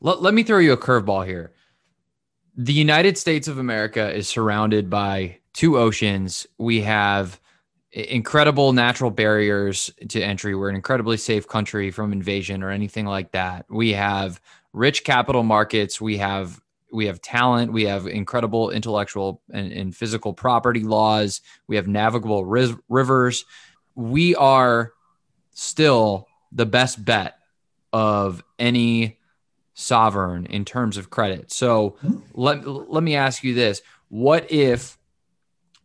[0.00, 1.52] Let, let me throw you a curveball here.
[2.56, 6.46] The United States of America is surrounded by two oceans.
[6.58, 7.40] We have
[7.92, 10.54] incredible natural barriers to entry.
[10.54, 13.66] We're an incredibly safe country from invasion or anything like that.
[13.70, 14.40] We have
[14.72, 16.00] rich capital markets.
[16.00, 16.60] We have
[16.94, 22.44] we have talent, we have incredible intellectual and, and physical property laws, we have navigable
[22.44, 23.44] ri- rivers.
[23.94, 24.92] We are
[25.52, 27.36] still the best bet
[27.92, 29.18] of any
[29.74, 31.50] sovereign in terms of credit.
[31.52, 31.96] So
[32.32, 33.82] let, let me ask you this.
[34.08, 34.96] What if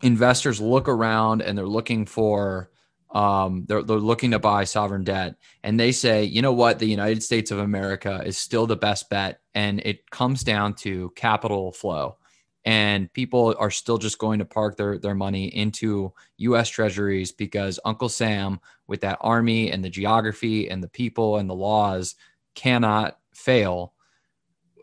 [0.02, 2.70] investors look around and they're looking for
[3.12, 5.36] um, they're, they're looking to buy sovereign debt.
[5.64, 6.80] And they say you know what?
[6.80, 9.42] The united states of america is still the best bet.
[9.56, 12.18] And it comes down to capital flow.
[12.66, 17.80] And people are still just going to park their, their money into us treasuries because
[17.86, 22.16] uncle sam with that army and the geography and the people and the laws
[22.54, 23.94] cannot fail.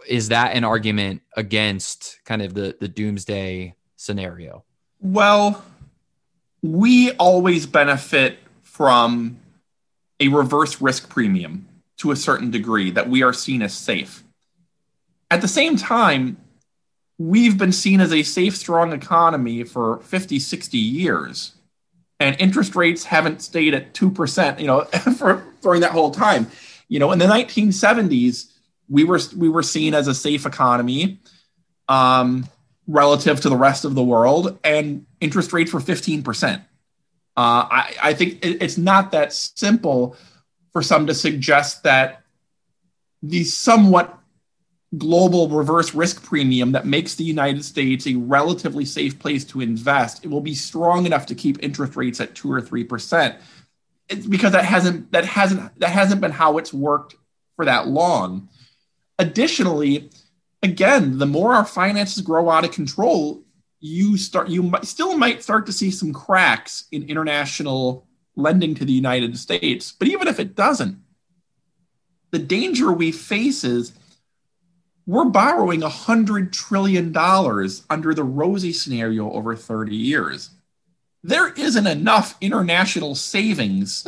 [0.09, 4.65] Is that an argument against kind of the, the doomsday scenario?
[5.01, 5.63] Well
[6.73, 9.39] we always benefit from
[10.21, 14.23] a reverse risk premium to a certain degree that we are seen as safe.
[15.31, 16.37] At the same time,
[17.19, 21.53] we've been seen as a safe, strong economy for 50, 60 years.
[22.19, 24.85] And interest rates haven't stayed at 2%, you know,
[25.19, 26.51] for during that whole time.
[26.89, 28.53] You know, in the 1970s,
[28.89, 31.19] we were we were seen as a safe economy.
[31.89, 32.47] Um,
[32.87, 36.57] relative to the rest of the world, and interest rates were 15%.
[36.57, 36.61] Uh,
[37.37, 40.17] I, I think it, it's not that simple
[40.73, 42.23] for some to suggest that
[43.23, 44.19] the somewhat
[44.97, 50.25] global reverse risk premium that makes the United States a relatively safe place to invest,
[50.25, 53.37] it will be strong enough to keep interest rates at two or three percent.
[54.09, 57.17] It's because that hasn't that hasn't that hasn't been how it's worked
[57.57, 58.49] for that long.
[59.19, 60.11] Additionally,
[60.63, 63.43] again, the more our finances grow out of control,
[63.81, 68.85] you start you might, still might start to see some cracks in international lending to
[68.85, 69.93] the United States.
[69.93, 70.99] But even if it doesn't,
[72.31, 73.93] the danger we face is
[75.07, 77.17] we're borrowing $100 trillion
[77.89, 80.51] under the rosy scenario over 30 years.
[81.23, 84.03] there isn't enough international savings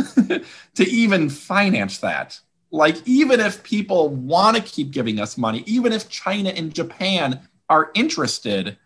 [0.75, 2.41] to even finance that.
[2.71, 7.41] Like, even if people want to keep giving us money, even if China and Japan
[7.69, 8.77] are interested,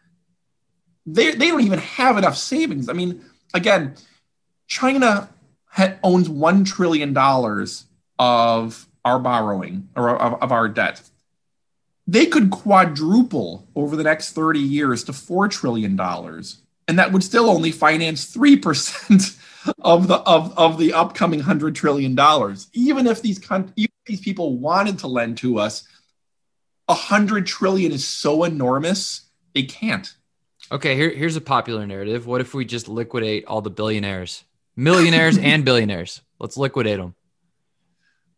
[1.04, 2.88] they, they don't even have enough savings.
[2.88, 3.24] I mean,
[3.54, 3.94] again,
[4.68, 5.28] China
[5.66, 7.16] ha- owns $1 trillion
[8.18, 11.02] of our borrowing or of, of our debt.
[12.06, 15.98] They could quadruple over the next 30 years to $4 trillion.
[16.88, 19.38] And that would still only finance 3%
[19.80, 22.68] of the of, of the upcoming hundred trillion dollars.
[22.72, 25.86] Even if these even if these people wanted to lend to us,
[26.88, 29.22] a hundred trillion is so enormous
[29.54, 30.14] they can't.
[30.70, 32.26] Okay, here, here's a popular narrative.
[32.26, 34.44] What if we just liquidate all the billionaires,
[34.74, 36.22] millionaires, and billionaires?
[36.38, 37.14] Let's liquidate them.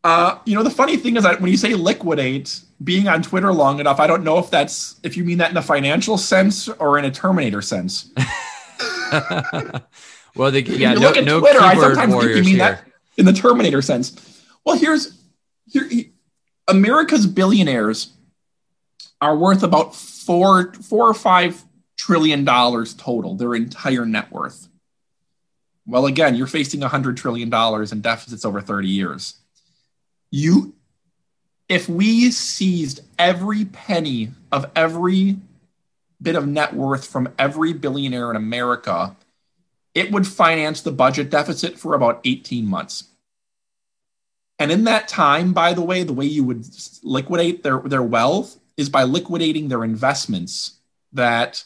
[0.02, 3.52] Uh, you know, the funny thing is that when you say liquidate, being on Twitter
[3.52, 6.68] long enough, I don't know if that's if you mean that in a financial sense
[6.68, 8.12] or in a Terminator sense.
[10.36, 12.58] well, the, yeah, no, no Twitter, I sometimes think you mean here.
[12.58, 12.84] that
[13.16, 14.42] in the Terminator sense.
[14.64, 15.18] Well, here's
[15.66, 15.88] here
[16.68, 18.12] America's billionaires
[19.20, 21.64] are worth about four four or five
[21.96, 24.68] trillion dollars total, their entire net worth.
[25.86, 29.36] Well, again, you're facing a hundred trillion dollars in deficits over 30 years
[30.34, 30.74] you
[31.68, 35.36] if we seized every penny of every
[36.20, 39.16] bit of net worth from every billionaire in America,
[39.94, 43.04] it would finance the budget deficit for about 18 months.
[44.58, 46.66] And in that time, by the way, the way you would
[47.02, 50.78] liquidate their, their wealth is by liquidating their investments.
[51.12, 51.64] That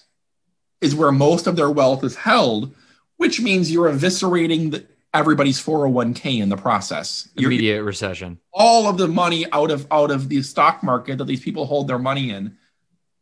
[0.81, 2.75] is where most of their wealth is held,
[3.17, 7.29] which means you're eviscerating the, everybody's 401k in the process.
[7.37, 8.39] Immediate You're, recession.
[8.53, 11.89] All of the money out of out of the stock market that these people hold
[11.89, 12.57] their money in.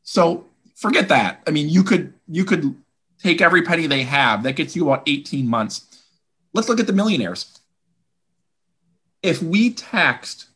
[0.03, 1.43] So forget that.
[1.47, 2.77] I mean, you could you could
[3.27, 4.43] take every penny they have.
[4.43, 6.05] That gets you about 18 months.
[6.53, 7.59] Let's look at the millionaires.
[9.23, 10.47] If we taxed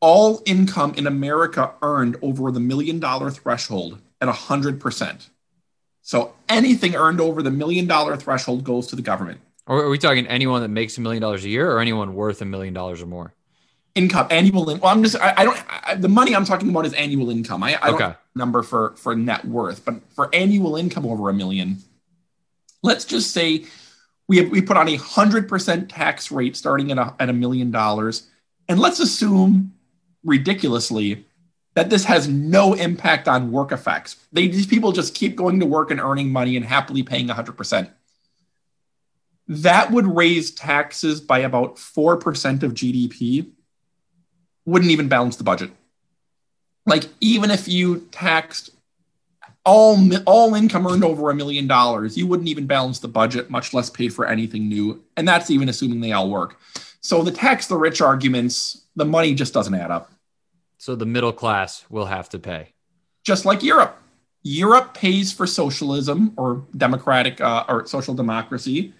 [0.00, 5.28] all income in America earned over the million dollar threshold at 100%.
[6.02, 9.40] So anything earned over the million dollar threshold goes to the government.
[9.66, 12.44] Are we talking anyone that makes a million dollars a year or anyone worth a
[12.44, 13.34] million dollars or more?
[13.98, 14.80] Income, annual income.
[14.80, 17.62] Well, I'm just, I, I don't, I, the money I'm talking about is annual income.
[17.62, 17.98] I, I okay.
[17.98, 21.78] don't number for, for net worth, but for annual income over a million,
[22.82, 23.64] let's just say
[24.28, 27.32] we have, we put on a hundred percent tax rate starting at a, at a
[27.32, 28.28] million dollars.
[28.68, 29.74] And let's assume
[30.24, 31.24] ridiculously
[31.74, 34.16] that this has no impact on work effects.
[34.32, 37.90] They, these people just keep going to work and earning money and happily paying 100%
[39.48, 43.50] that would raise taxes by about 4% of GDP,
[44.68, 45.70] wouldn't even balance the budget.
[46.84, 48.70] Like, even if you taxed
[49.64, 53.72] all, all income earned over a million dollars, you wouldn't even balance the budget, much
[53.72, 55.02] less pay for anything new.
[55.16, 56.58] And that's even assuming they all work.
[57.00, 60.10] So the tax the rich arguments, the money just doesn't add up.
[60.76, 62.74] So the middle class will have to pay.
[63.24, 63.98] Just like Europe.
[64.42, 68.94] Europe pays for socialism or democratic uh, or social democracy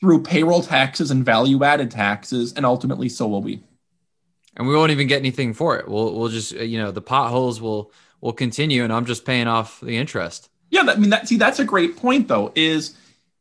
[0.00, 3.62] through payroll taxes and value added taxes, and ultimately so will we.
[4.56, 5.88] And we won't even get anything for it.
[5.88, 9.48] We'll we'll just uh, you know the potholes will will continue, and I'm just paying
[9.48, 10.48] off the interest.
[10.70, 11.28] Yeah, I mean that.
[11.28, 12.52] See, that's a great point though.
[12.54, 12.96] Is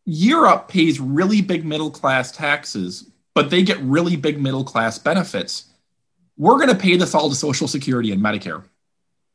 [0.05, 5.65] Europe pays really big middle class taxes, but they get really big middle class benefits.
[6.37, 8.63] We're going to pay this all to Social Security and Medicare.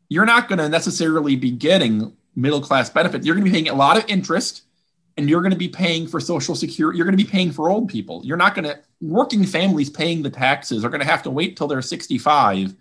[0.08, 3.24] You're not going to necessarily be getting middle class benefits.
[3.24, 4.62] You're going to be paying a lot of interest
[5.18, 7.68] and you're going to be paying for social security you're going to be paying for
[7.68, 11.22] old people you're not going to working families paying the taxes are going to have
[11.22, 12.74] to wait till they're 65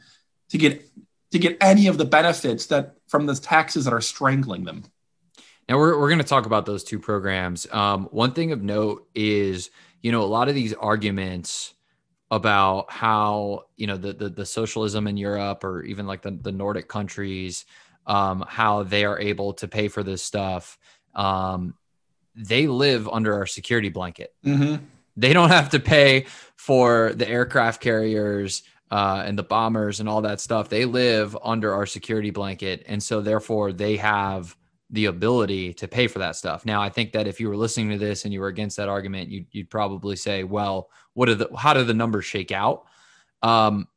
[0.49, 0.83] to get
[1.31, 4.83] to get any of the benefits that from the taxes that are strangling them
[5.69, 9.07] now we're, we're going to talk about those two programs um, one thing of note
[9.13, 9.69] is
[10.01, 11.73] you know a lot of these arguments
[12.29, 16.51] about how you know the, the, the socialism in europe or even like the, the
[16.51, 17.65] nordic countries
[18.07, 20.79] um, how they are able to pay for this stuff
[21.13, 21.73] um,
[22.37, 24.33] they live under our security blanket.
[24.45, 24.85] Mm-hmm.
[25.17, 30.21] They don't have to pay for the aircraft carriers uh, and the bombers and all
[30.21, 30.69] that stuff.
[30.69, 34.55] They live under our security blanket, and so therefore they have
[34.89, 36.65] the ability to pay for that stuff.
[36.65, 38.87] Now, I think that if you were listening to this and you were against that
[38.87, 42.85] argument, you'd, you'd probably say, "Well, what are the how do the numbers shake out?"
[43.43, 43.87] Um,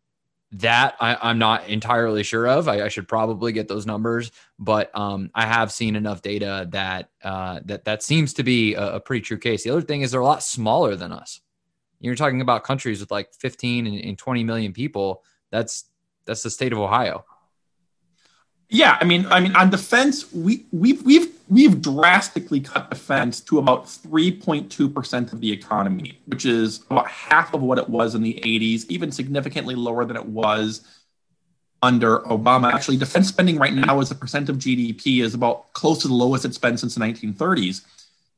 [0.52, 2.68] that I, am not entirely sure of.
[2.68, 7.10] I, I, should probably get those numbers, but um, I have seen enough data that
[7.22, 9.62] uh, that that seems to be a, a, pretty true case.
[9.62, 11.40] The other thing is they're a lot smaller than us.
[12.00, 15.22] You're talking about countries with like 15 and, and 20 million people.
[15.50, 15.84] That's
[16.24, 17.24] that's the state of Ohio.
[18.68, 23.58] Yeah, I mean, I mean, on defense, we we've we've we've drastically cut defense to
[23.58, 28.40] about 3.2% of the economy, which is about half of what it was in the
[28.44, 30.86] 80s, even significantly lower than it was
[31.82, 32.72] under Obama.
[32.72, 36.14] Actually, defense spending right now as a percent of GDP is about close to the
[36.14, 37.84] lowest it's been since the 1930s.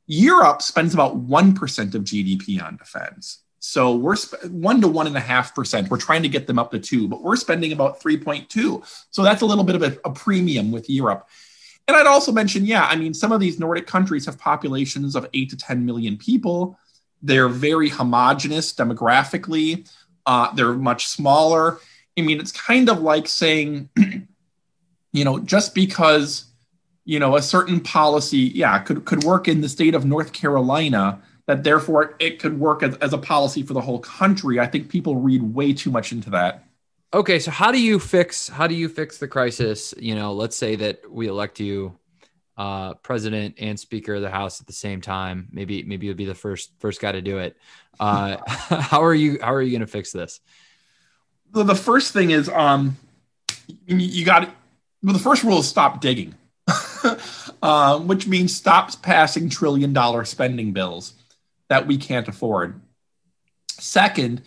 [0.06, 3.38] Europe spends about 1% of GDP on defense.
[3.58, 5.90] So we're sp- one to one and a half percent.
[5.90, 9.06] We're trying to get them up to two, but we're spending about 3.2.
[9.10, 11.28] So that's a little bit of a, a premium with Europe.
[11.88, 15.28] And I'd also mention, yeah, I mean, some of these Nordic countries have populations of
[15.34, 16.78] eight to 10 million people.
[17.22, 19.90] They're very homogenous demographically.
[20.24, 21.78] Uh, they're much smaller.
[22.18, 23.88] I mean, it's kind of like saying,
[25.12, 26.44] you know, just because,
[27.04, 31.20] you know, a certain policy, yeah, could, could work in the state of North Carolina,
[31.46, 34.60] that therefore it could work as, as a policy for the whole country.
[34.60, 36.64] I think people read way too much into that.
[37.14, 39.92] Okay, so how do you fix how do you fix the crisis?
[39.98, 41.98] You know, let's say that we elect you
[42.56, 45.48] uh, president and speaker of the house at the same time.
[45.52, 47.56] Maybe maybe you'll be the first first guy to do it.
[48.00, 50.40] Uh, how are you how are you going to fix this?
[51.50, 52.96] The, the first thing is um,
[53.86, 54.48] you got
[55.02, 56.34] well, the first rule is stop digging,
[57.62, 61.12] uh, which means stop passing trillion dollar spending bills
[61.68, 62.80] that we can't afford.
[63.68, 64.42] Second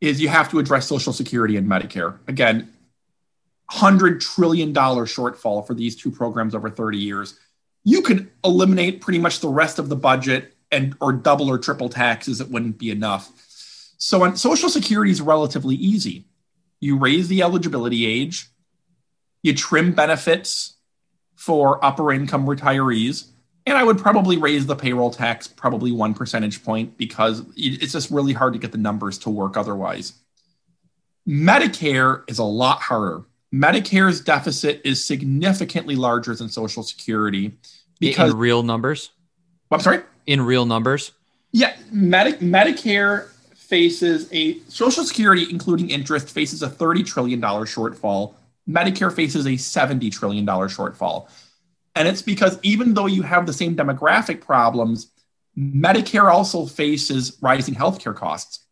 [0.00, 2.18] is you have to address Social Security and Medicare.
[2.26, 2.72] Again,
[3.70, 7.38] $100 trillion shortfall for these two programs over 30 years.
[7.84, 11.88] You could eliminate pretty much the rest of the budget and or double or triple
[11.88, 13.30] taxes, it wouldn't be enough.
[13.98, 16.26] So on Social Security is relatively easy.
[16.80, 18.48] You raise the eligibility age,
[19.42, 20.76] you trim benefits
[21.34, 23.28] for upper income retirees,
[23.66, 28.10] and I would probably raise the payroll tax probably one percentage point because it's just
[28.10, 30.14] really hard to get the numbers to work otherwise.
[31.28, 33.22] Medicare is a lot harder.
[33.54, 37.52] Medicare's deficit is significantly larger than Social Security
[37.98, 39.10] because in real numbers.
[39.70, 40.02] Oh, I'm sorry.
[40.26, 41.12] In real numbers.
[41.52, 48.34] Yeah, Medi- Medicare faces a Social Security, including interest, faces a thirty trillion dollar shortfall.
[48.68, 51.28] Medicare faces a seventy trillion dollar shortfall.
[51.94, 55.10] And it's because even though you have the same demographic problems,
[55.58, 58.64] Medicare also faces rising healthcare costs.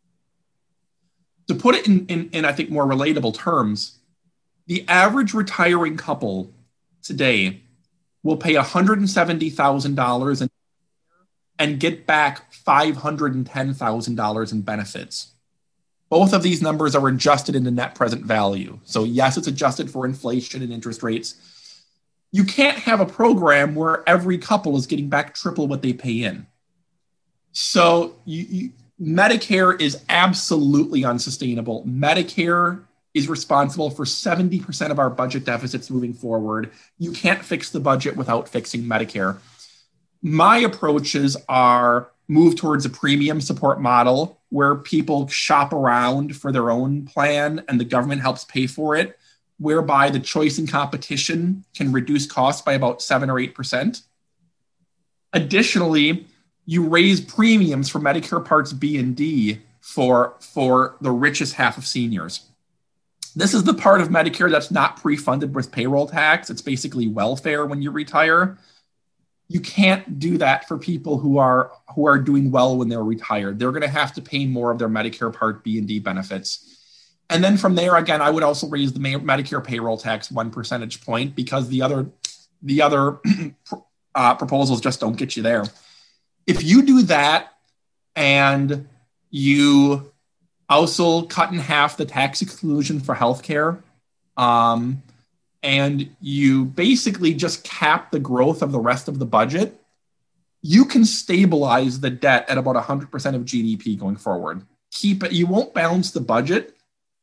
[1.49, 3.99] To put it in, in, in I think, more relatable terms,
[4.67, 6.53] the average retiring couple
[7.03, 7.63] today
[8.23, 10.49] will pay $170,000
[11.59, 15.33] and get back $510,000 in benefits.
[16.11, 18.79] Both of these numbers are adjusted into net present value.
[18.85, 21.35] So, yes, it's adjusted for inflation and interest rates,
[22.31, 26.23] you can't have a program where every couple is getting back triple what they pay
[26.23, 26.47] in.
[27.53, 31.85] So you, you, Medicare is absolutely unsustainable.
[31.85, 36.71] Medicare is responsible for 70% of our budget deficits moving forward.
[36.99, 39.39] You can't fix the budget without fixing Medicare.
[40.23, 46.71] My approaches are move towards a premium support model where people shop around for their
[46.71, 49.19] own plan and the government helps pay for it
[49.59, 54.03] whereby the choice and competition can reduce costs by about seven or 8%.
[55.33, 56.27] Additionally,
[56.65, 61.87] you raise premiums for Medicare Parts B and D for, for the richest half of
[61.87, 62.47] seniors.
[63.35, 66.51] This is the part of Medicare that's not pre funded with payroll tax.
[66.51, 68.59] It's basically welfare when you retire.
[69.49, 73.59] You can't do that for people who are who are doing well when they're retired.
[73.59, 76.78] They're going to have to pay more of their Medicare Part B and D benefits
[77.31, 81.05] and then from there, again, I would also raise the Medicare payroll tax one percentage
[81.05, 82.11] point because the other
[82.63, 83.21] the other
[84.15, 85.65] uh, proposals just don't get you there.
[86.47, 87.53] If you do that
[88.17, 88.89] and
[89.31, 90.13] you
[90.69, 93.83] also cut in half the tax exclusion for healthcare,
[94.37, 95.03] um,
[95.63, 99.79] and you basically just cap the growth of the rest of the budget,
[100.63, 104.67] you can stabilize the debt at about 100% of GDP going forward.
[104.91, 106.78] Keep it, you won't balance the budget,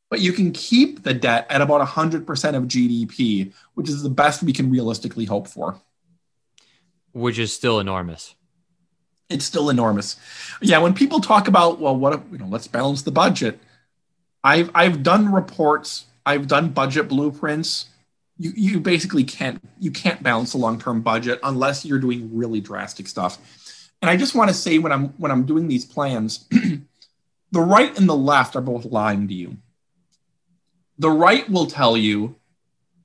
[0.08, 4.42] but you can keep the debt at about 100% of GDP, which is the best
[4.42, 5.80] we can realistically hope for.
[7.12, 8.34] Which is still enormous.
[9.28, 10.16] It's still enormous.
[10.60, 13.58] Yeah, when people talk about, well, what, if, you know, let's balance the budget.
[14.44, 17.86] I've, I've done reports, I've done budget blueprints.
[18.38, 23.08] You, you basically can't, you can't balance a long-term budget unless you're doing really drastic
[23.08, 23.38] stuff.
[24.00, 26.46] And I just want to say when I'm, when I'm doing these plans,
[27.50, 29.56] the right and the left are both lying to you
[30.98, 32.36] the right will tell you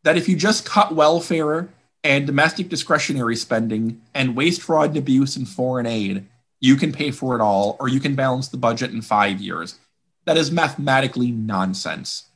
[0.03, 1.69] that if you just cut welfare
[2.03, 6.25] and domestic discretionary spending and waste, fraud, and abuse and foreign aid,
[6.59, 9.79] you can pay for it all, or you can balance the budget in five years.
[10.25, 12.29] That is mathematically nonsense.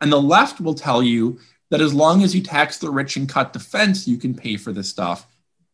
[0.00, 1.38] And the left will tell you
[1.70, 4.72] that as long as you tax the rich and cut defense, you can pay for
[4.72, 5.26] this stuff.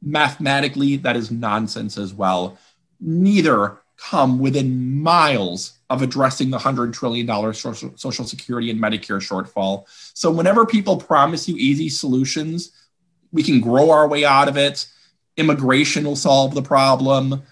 [0.03, 2.59] Mathematically, that is nonsense as well.
[3.01, 9.85] Neither come within miles of addressing the $100 trillion social, social security and Medicare shortfall.
[10.13, 12.73] So, whenever people promise you easy solutions,
[13.33, 14.87] we can grow our way out of it.
[15.37, 17.43] Immigration will solve the problem.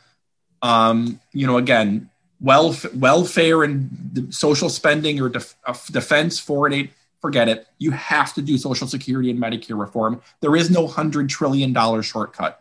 [0.61, 2.11] Um, you know, again,
[2.43, 6.91] welf- welfare and social spending or def- uh, defense, foreign aid,
[7.21, 7.69] forget it.
[7.79, 10.21] You have to do Social Security and Medicare reform.
[10.41, 11.73] There is no $100 trillion
[12.03, 12.61] shortcut.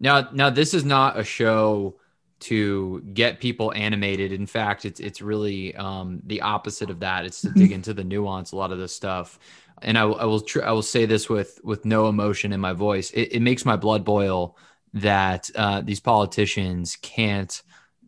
[0.00, 1.99] Now, now this is not a show
[2.40, 4.32] to get people animated.
[4.32, 7.24] In fact, it's it's really um, the opposite of that.
[7.24, 7.74] It's to dig mm-hmm.
[7.74, 9.38] into the nuance a lot of this stuff
[9.82, 12.72] and I, I will tr- I will say this with with no emotion in my
[12.72, 13.10] voice.
[13.12, 14.56] It, it makes my blood boil
[14.94, 17.62] that uh, these politicians can't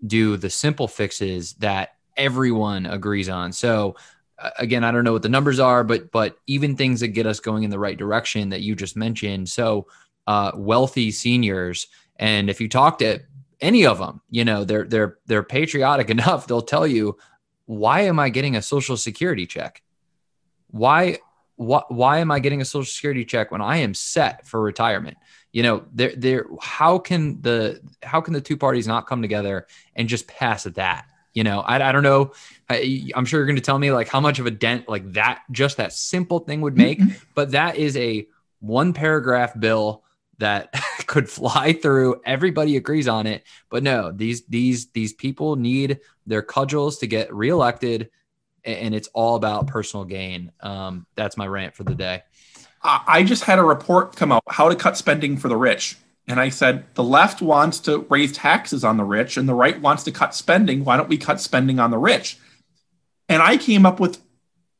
[0.06, 3.52] do the simple fixes that everyone agrees on.
[3.52, 3.96] So
[4.38, 7.26] uh, again, I don't know what the numbers are, but but even things that get
[7.26, 9.48] us going in the right direction that you just mentioned.
[9.48, 9.86] So
[10.26, 13.20] uh, wealthy seniors, and if you talk to
[13.62, 16.46] any of them, you know they're they're they're patriotic enough.
[16.46, 17.16] They'll tell you,
[17.66, 19.82] why am I getting a social security check?
[20.70, 21.18] Why
[21.56, 25.16] why, why am I getting a social security check when I am set for retirement?
[25.52, 29.66] You know, there, there, how can the, how can the two parties not come together
[29.94, 31.06] and just pass that?
[31.34, 32.32] You know, I, I don't know.
[32.68, 35.12] I, am sure you're going to tell me like how much of a dent like
[35.12, 37.12] that, just that simple thing would make, mm-hmm.
[37.34, 38.26] but that is a
[38.60, 40.02] one paragraph bill
[40.38, 40.74] that
[41.12, 42.20] could fly through.
[42.24, 47.32] Everybody agrees on it, but no, these, these, these people need their cudgels to get
[47.32, 48.10] reelected
[48.64, 50.52] and it's all about personal gain.
[50.60, 52.22] Um, that's my rant for the day.
[52.84, 55.96] I just had a report come out how to cut spending for the rich.
[56.26, 59.80] And I said, the left wants to raise taxes on the rich and the right
[59.80, 60.84] wants to cut spending.
[60.84, 62.38] Why don't we cut spending on the rich?
[63.28, 64.20] And I came up with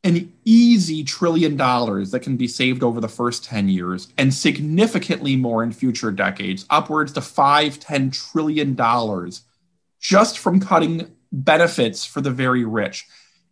[0.05, 5.37] an easy trillion dollars that can be saved over the first 10 years and significantly
[5.37, 9.43] more in future decades, upwards to five, 10 trillion dollars
[10.01, 13.07] just from cutting benefits for the very rich.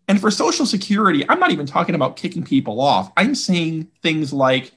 [0.08, 3.12] And for Social Security, I'm not even talking about kicking people off.
[3.16, 4.72] I'm saying things like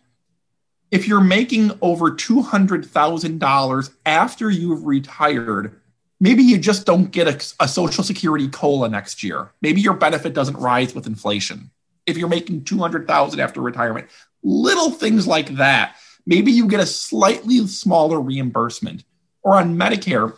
[0.92, 5.82] if you're making over $200,000 after you've retired,
[6.20, 9.52] maybe you just don't get a, a, Social Security COLA next year.
[9.62, 11.72] Maybe your benefit doesn't rise with inflation.
[12.06, 14.08] If you're making 200,000 after retirement,
[14.44, 15.96] little things like that.
[16.26, 19.04] Maybe you get a slightly smaller reimbursement.
[19.42, 20.38] Or on Medicare,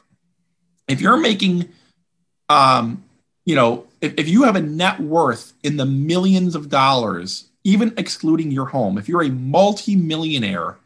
[0.87, 1.69] if you're making
[2.49, 3.03] um,
[3.45, 7.93] you know, if, if you have a net worth in the millions of dollars, even
[7.97, 10.77] excluding your home, if you're a multi-millionaire,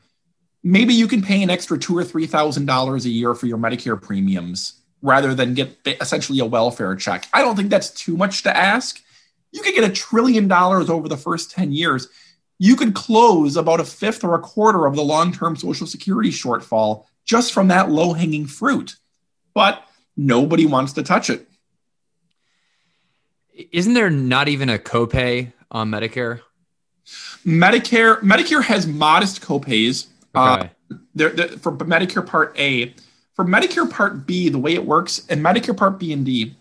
[0.63, 3.57] maybe you can pay an extra two or three thousand dollars a year for your
[3.57, 7.27] Medicare premiums rather than get essentially a welfare check.
[7.33, 9.01] I don't think that's too much to ask.
[9.51, 12.07] You could get a trillion dollars over the first 10 years.
[12.57, 16.29] You could close about a fifth or a quarter of the long term Social Security
[16.29, 18.95] shortfall just from that low hanging fruit.
[19.53, 19.83] But
[20.17, 21.47] nobody wants to touch it.
[23.71, 26.41] Isn't there not even a copay on Medicare?
[27.45, 30.07] Medicare Medicare has modest copays.
[30.35, 30.69] Okay.
[31.19, 32.93] Uh, for Medicare Part A.
[33.39, 36.57] For Medicare Part B, the way it works, and Medicare Part B and D.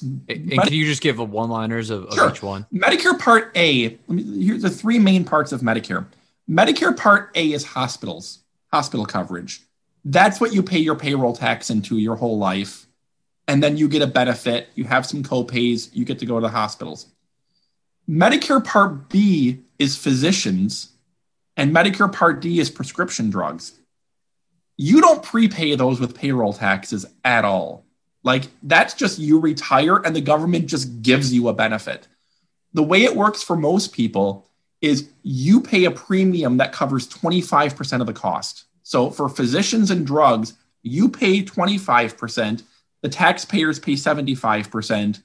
[0.00, 2.30] And Medi- can you just give a one-liners of, of sure.
[2.30, 2.64] each one?
[2.72, 3.98] Medicare Part A.
[4.08, 6.06] Me, here's the three main parts of Medicare.
[6.48, 8.38] Medicare Part A is hospitals,
[8.72, 9.60] hospital coverage.
[10.06, 12.86] That's what you pay your payroll tax into your whole life
[13.46, 14.70] and then you get a benefit.
[14.76, 15.90] You have some copays.
[15.92, 17.08] You get to go to the hospitals.
[18.08, 20.92] Medicare Part B is physicians,
[21.58, 23.72] and Medicare Part D is prescription drugs.
[24.76, 27.84] You don't prepay those with payroll taxes at all.
[28.22, 32.08] Like that's just you retire and the government just gives you a benefit.
[32.72, 34.48] The way it works for most people
[34.80, 38.64] is you pay a premium that covers 25% of the cost.
[38.82, 42.62] So for physicians and drugs, you pay 25%
[43.04, 45.20] the taxpayers pay 75%.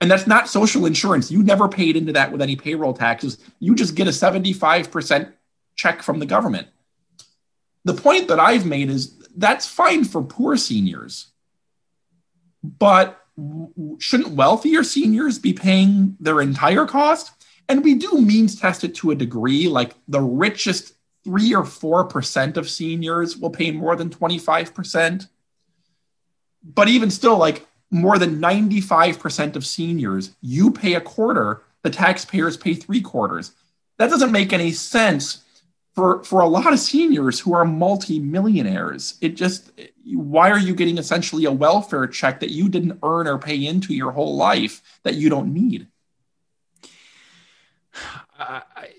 [0.00, 1.30] And that's not social insurance.
[1.30, 3.36] You never paid into that with any payroll taxes.
[3.60, 5.30] You just get a 75%
[5.74, 6.68] check from the government.
[7.86, 11.28] The point that I've made is that's fine for poor seniors.
[12.62, 13.18] But
[13.98, 17.32] shouldn't wealthier seniors be paying their entire cost?
[17.68, 20.92] And we do means test it to a degree, like the richest
[21.24, 25.28] three or 4% of seniors will pay more than 25%
[26.74, 32.56] but even still, like more than 95% of seniors, you pay a quarter, the taxpayers
[32.56, 33.52] pay three quarters.
[33.98, 35.44] That doesn't make any sense
[35.96, 39.16] for, for a lot of seniors who are multimillionaires.
[39.22, 39.72] It just,
[40.04, 43.94] why are you getting essentially a welfare check that you didn't earn or pay into
[43.94, 45.88] your whole life that you don't need?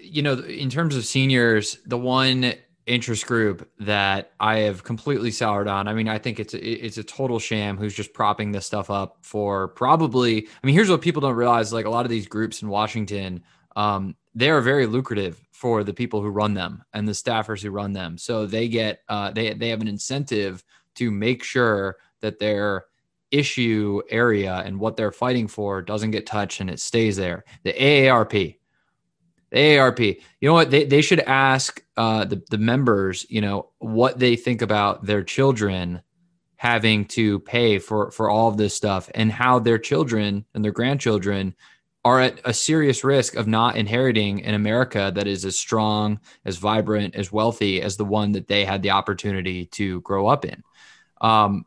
[0.02, 2.56] You know, in terms of seniors, the one
[2.88, 5.88] interest group that I have completely soured on.
[5.88, 8.90] I mean, I think it's a, it's a total sham who's just propping this stuff
[8.90, 10.48] up for probably.
[10.48, 13.44] I mean, here's what people don't realize: like a lot of these groups in Washington,
[13.78, 17.70] um, they are very lucrative for the people who run them and the staffers who
[17.70, 18.18] run them.
[18.18, 20.64] So they get uh, they they have an incentive
[20.96, 22.86] to make sure that their
[23.32, 27.44] issue area and what they're fighting for doesn't get touched and it stays there.
[27.64, 28.58] The AARP,
[29.52, 30.22] the AARP.
[30.42, 30.72] You know what?
[30.72, 35.24] They, they should ask uh, the, the members, you know, what they think about their
[35.24, 36.02] children
[36.56, 40.72] having to pay for, for all of this stuff and how their children and their
[40.72, 41.54] grandchildren
[42.08, 46.56] are at a serious risk of not inheriting an America that is as strong, as
[46.56, 50.64] vibrant, as wealthy as the one that they had the opportunity to grow up in.
[51.20, 51.66] Um,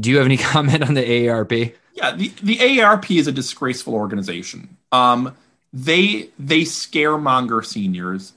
[0.00, 1.72] do you have any comment on the AARP?
[1.94, 4.76] Yeah, the, the AARP is a disgraceful organization.
[4.90, 5.36] Um,
[5.72, 8.32] they they scaremonger seniors.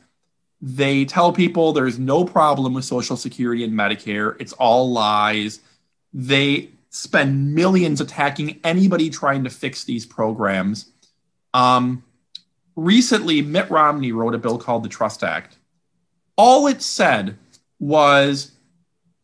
[0.61, 4.39] They tell people there's no problem with Social Security and Medicare.
[4.39, 5.61] It's all lies.
[6.13, 10.91] They spend millions attacking anybody trying to fix these programs.
[11.53, 12.03] Um,
[12.75, 15.57] recently, Mitt Romney wrote a bill called the Trust Act.
[16.37, 17.37] All it said
[17.79, 18.53] was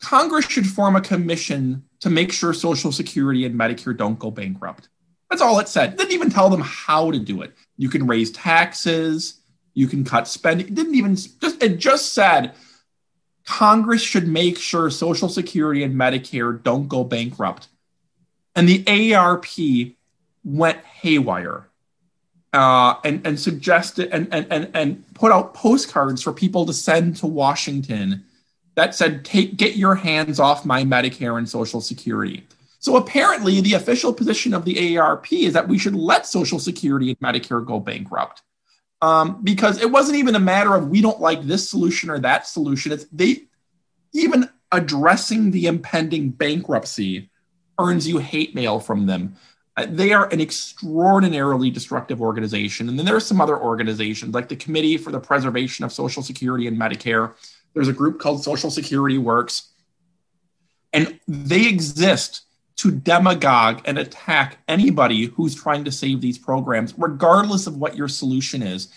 [0.01, 4.89] Congress should form a commission to make sure Social Security and Medicare don't go bankrupt.
[5.29, 5.93] That's all it said.
[5.93, 7.53] It didn't even tell them how to do it.
[7.77, 9.39] You can raise taxes,
[9.73, 10.67] you can cut spending.
[10.67, 12.53] It didn't even just it just said
[13.51, 17.67] Congress should make sure Social Security and Medicare don't go bankrupt.
[18.55, 19.93] And the AARP
[20.45, 21.67] went haywire
[22.53, 27.17] uh, and, and suggested and, and, and, and put out postcards for people to send
[27.17, 28.23] to Washington
[28.75, 32.47] that said, take, get your hands off my Medicare and Social Security.
[32.79, 37.09] So apparently, the official position of the AARP is that we should let Social Security
[37.09, 38.43] and Medicare go bankrupt.
[39.01, 42.45] Um, because it wasn't even a matter of we don't like this solution or that
[42.45, 42.91] solution.
[42.91, 43.45] It's they
[44.13, 47.29] even addressing the impending bankruptcy
[47.79, 49.35] earns you hate mail from them.
[49.77, 52.89] Uh, they are an extraordinarily destructive organization.
[52.89, 56.21] And then there are some other organizations like the Committee for the Preservation of Social
[56.21, 57.33] Security and Medicare.
[57.73, 59.69] There's a group called Social Security Works.
[60.93, 62.41] And they exist
[62.77, 68.07] to demagogue and attack anybody who's trying to save these programs, regardless of what your
[68.07, 68.91] solution is.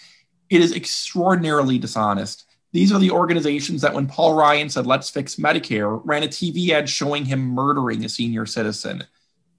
[0.50, 2.44] It is extraordinarily dishonest.
[2.72, 6.70] These are the organizations that, when Paul Ryan said, let's fix Medicare, ran a TV
[6.70, 9.04] ad showing him murdering a senior citizen.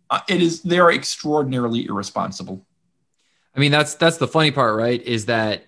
[0.09, 2.65] Uh, it is, they're extraordinarily irresponsible.
[3.55, 5.01] I mean, that's, that's the funny part, right?
[5.01, 5.65] Is that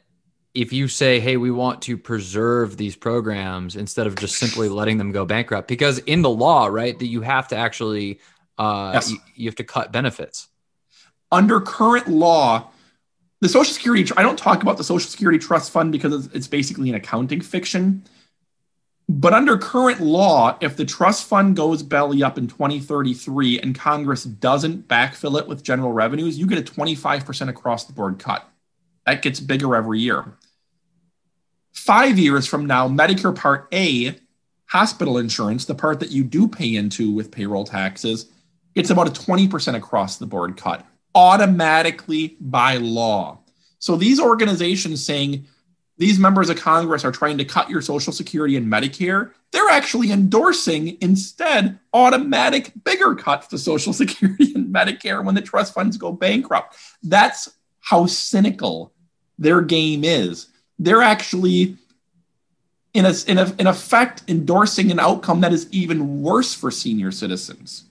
[0.54, 4.98] if you say, hey, we want to preserve these programs instead of just simply letting
[4.98, 8.20] them go bankrupt, because in the law, right, that you have to actually
[8.58, 9.12] uh, yes.
[9.12, 10.48] you, you have to cut benefits.
[11.32, 12.70] Under current law,
[13.42, 16.90] the Social Security, I don't talk about the Social Security Trust Fund because it's basically
[16.90, 18.04] an accounting fiction.
[19.10, 24.24] But under current law, if the trust fund goes belly up in 2033 and Congress
[24.24, 28.50] doesn't backfill it with general revenues, you get a 25% across the board cut.
[29.06, 30.38] That gets bigger every year.
[31.72, 34.16] Five years from now, Medicare Part A,
[34.66, 38.30] hospital insurance, the part that you do pay into with payroll taxes,
[38.78, 43.40] it's about a 20% across the board cut automatically by law.
[43.80, 45.48] So these organizations saying
[45.98, 50.12] these members of Congress are trying to cut your Social Security and Medicare, they're actually
[50.12, 56.12] endorsing instead automatic bigger cuts to Social Security and Medicare when the trust funds go
[56.12, 56.76] bankrupt.
[57.02, 57.50] That's
[57.80, 58.94] how cynical
[59.40, 60.50] their game is.
[60.78, 61.78] They're actually
[62.94, 67.12] in a, in, a, in effect endorsing an outcome that is even worse for senior
[67.12, 67.87] citizens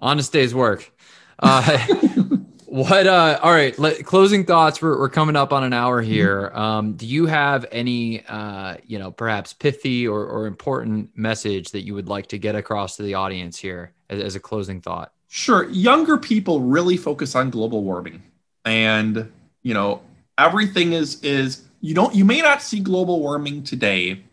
[0.00, 0.90] honest day's work.
[1.38, 1.78] Uh,
[2.66, 3.06] what?
[3.06, 3.78] Uh, all right.
[3.78, 4.80] Let, closing thoughts.
[4.80, 6.50] We're, we're coming up on an hour here.
[6.54, 11.82] Um, do you have any, uh, you know, perhaps pithy or, or important message that
[11.82, 15.12] you would like to get across to the audience here as, as a closing thought?
[15.28, 15.68] Sure.
[15.70, 18.22] Younger people really focus on global warming,
[18.64, 19.30] and
[19.62, 20.02] you know,
[20.36, 24.24] everything is is you don't you may not see global warming today,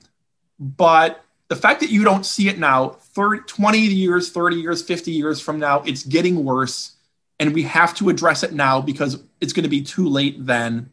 [0.60, 5.12] but the fact that you don't see it now 30, 20 years 30 years 50
[5.12, 6.94] years from now it's getting worse.
[7.40, 10.90] And we have to address it now because it's going to be too late then.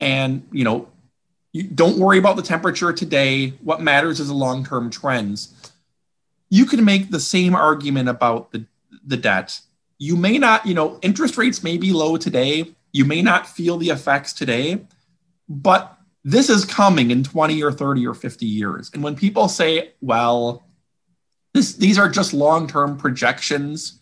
[0.00, 0.88] And you know
[1.52, 3.50] you don't worry about the temperature today.
[3.62, 5.54] What matters is the long-term trends.
[6.50, 8.66] You can make the same argument about the,
[9.04, 9.60] the debt.
[9.98, 12.74] You may not you know interest rates may be low today.
[12.92, 14.86] You may not feel the effects today.
[15.48, 15.95] But
[16.26, 18.90] this is coming in 20 or 30 or 50 years.
[18.92, 20.66] And when people say, well,
[21.54, 24.00] this, these are just long term projections,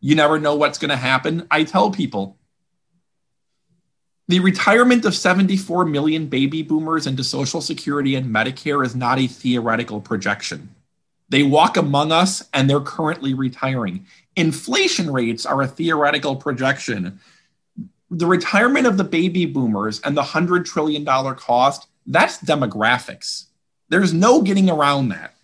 [0.00, 2.38] you never know what's going to happen, I tell people
[4.28, 9.26] The retirement of 74 million baby boomers into Social Security and Medicare is not a
[9.26, 10.74] theoretical projection.
[11.28, 14.06] They walk among us and they're currently retiring.
[14.34, 17.20] Inflation rates are a theoretical projection.
[18.10, 23.46] The retirement of the baby boomers and the $100 trillion cost, that's demographics.
[23.88, 25.34] There's no getting around that.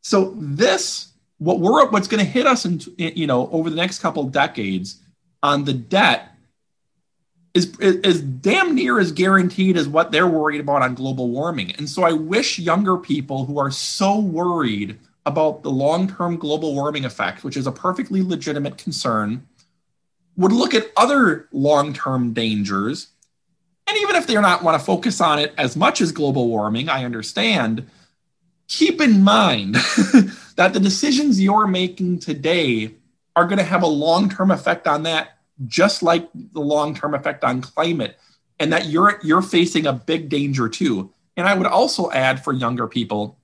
[0.00, 3.98] So this what we're what's going to hit us in you know over the next
[3.98, 5.00] couple decades
[5.42, 6.32] on the debt
[7.54, 11.72] is, is damn near as guaranteed as what they're worried about on global warming.
[11.72, 17.04] And so I wish younger people who are so worried about the long-term global warming
[17.04, 19.46] effect, which is a perfectly legitimate concern,
[20.36, 23.08] would look at other long-term dangers.
[23.86, 26.88] And even if they're not want to focus on it as much as global warming,
[26.88, 27.88] I understand,
[28.68, 29.74] keep in mind
[30.56, 32.94] that the decisions you're making today
[33.36, 37.60] are going to have a long-term effect on that just like the long-term effect on
[37.60, 38.18] climate
[38.58, 41.12] and that you're you're facing a big danger too.
[41.36, 43.38] And i would also add for younger people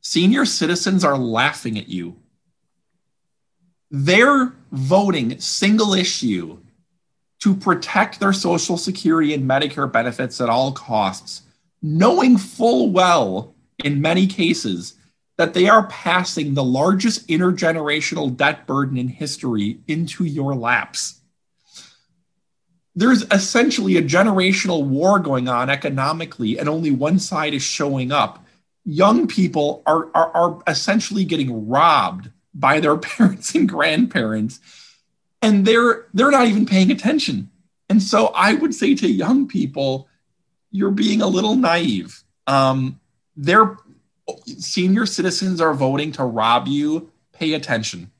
[0.00, 2.16] senior citizens are laughing at you.
[3.90, 6.58] They're voting single issue
[7.40, 11.42] to protect their social security and medicare benefits at all costs
[11.82, 13.54] knowing full well
[13.84, 14.94] in many cases
[15.36, 21.20] that they are passing the largest intergenerational debt burden in history into your laps.
[22.96, 28.44] There's essentially a generational war going on economically, and only one side is showing up.
[28.84, 34.60] Young people are, are, are essentially getting robbed by their parents and grandparents,
[35.42, 37.50] and they're they're not even paying attention.
[37.88, 40.08] And so I would say to young people,
[40.70, 42.22] you're being a little naive.
[42.46, 43.00] Um,
[43.36, 43.76] they're
[44.44, 48.10] senior citizens are voting to rob you, pay attention.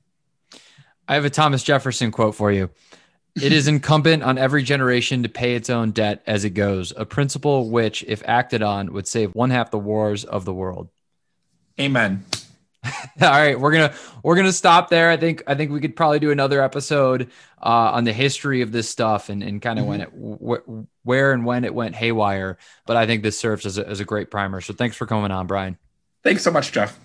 [1.07, 2.70] I have a Thomas Jefferson quote for you.
[3.41, 7.05] It is incumbent on every generation to pay its own debt as it goes, a
[7.05, 10.89] principle which, if acted on, would save one half the wars of the world.
[11.79, 12.24] Amen.
[13.22, 15.11] All right, we're gonna we're gonna stop there.
[15.11, 17.30] I think I think we could probably do another episode
[17.62, 20.45] uh, on the history of this stuff and, and kind of mm-hmm.
[20.45, 22.59] when it wh- where and when it went haywire.
[22.86, 24.61] But I think this serves as a, as a great primer.
[24.61, 25.78] So thanks for coming on, Brian.
[26.22, 26.99] Thanks so much, Jeff.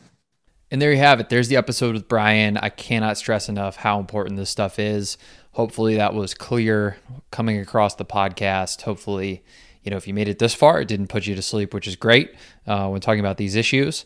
[0.71, 1.29] And there you have it.
[1.29, 2.57] There's the episode with Brian.
[2.57, 5.17] I cannot stress enough how important this stuff is.
[5.51, 6.97] Hopefully, that was clear
[7.29, 8.81] coming across the podcast.
[8.81, 9.43] Hopefully,
[9.83, 11.87] you know, if you made it this far, it didn't put you to sleep, which
[11.87, 12.33] is great
[12.65, 14.05] uh, when talking about these issues.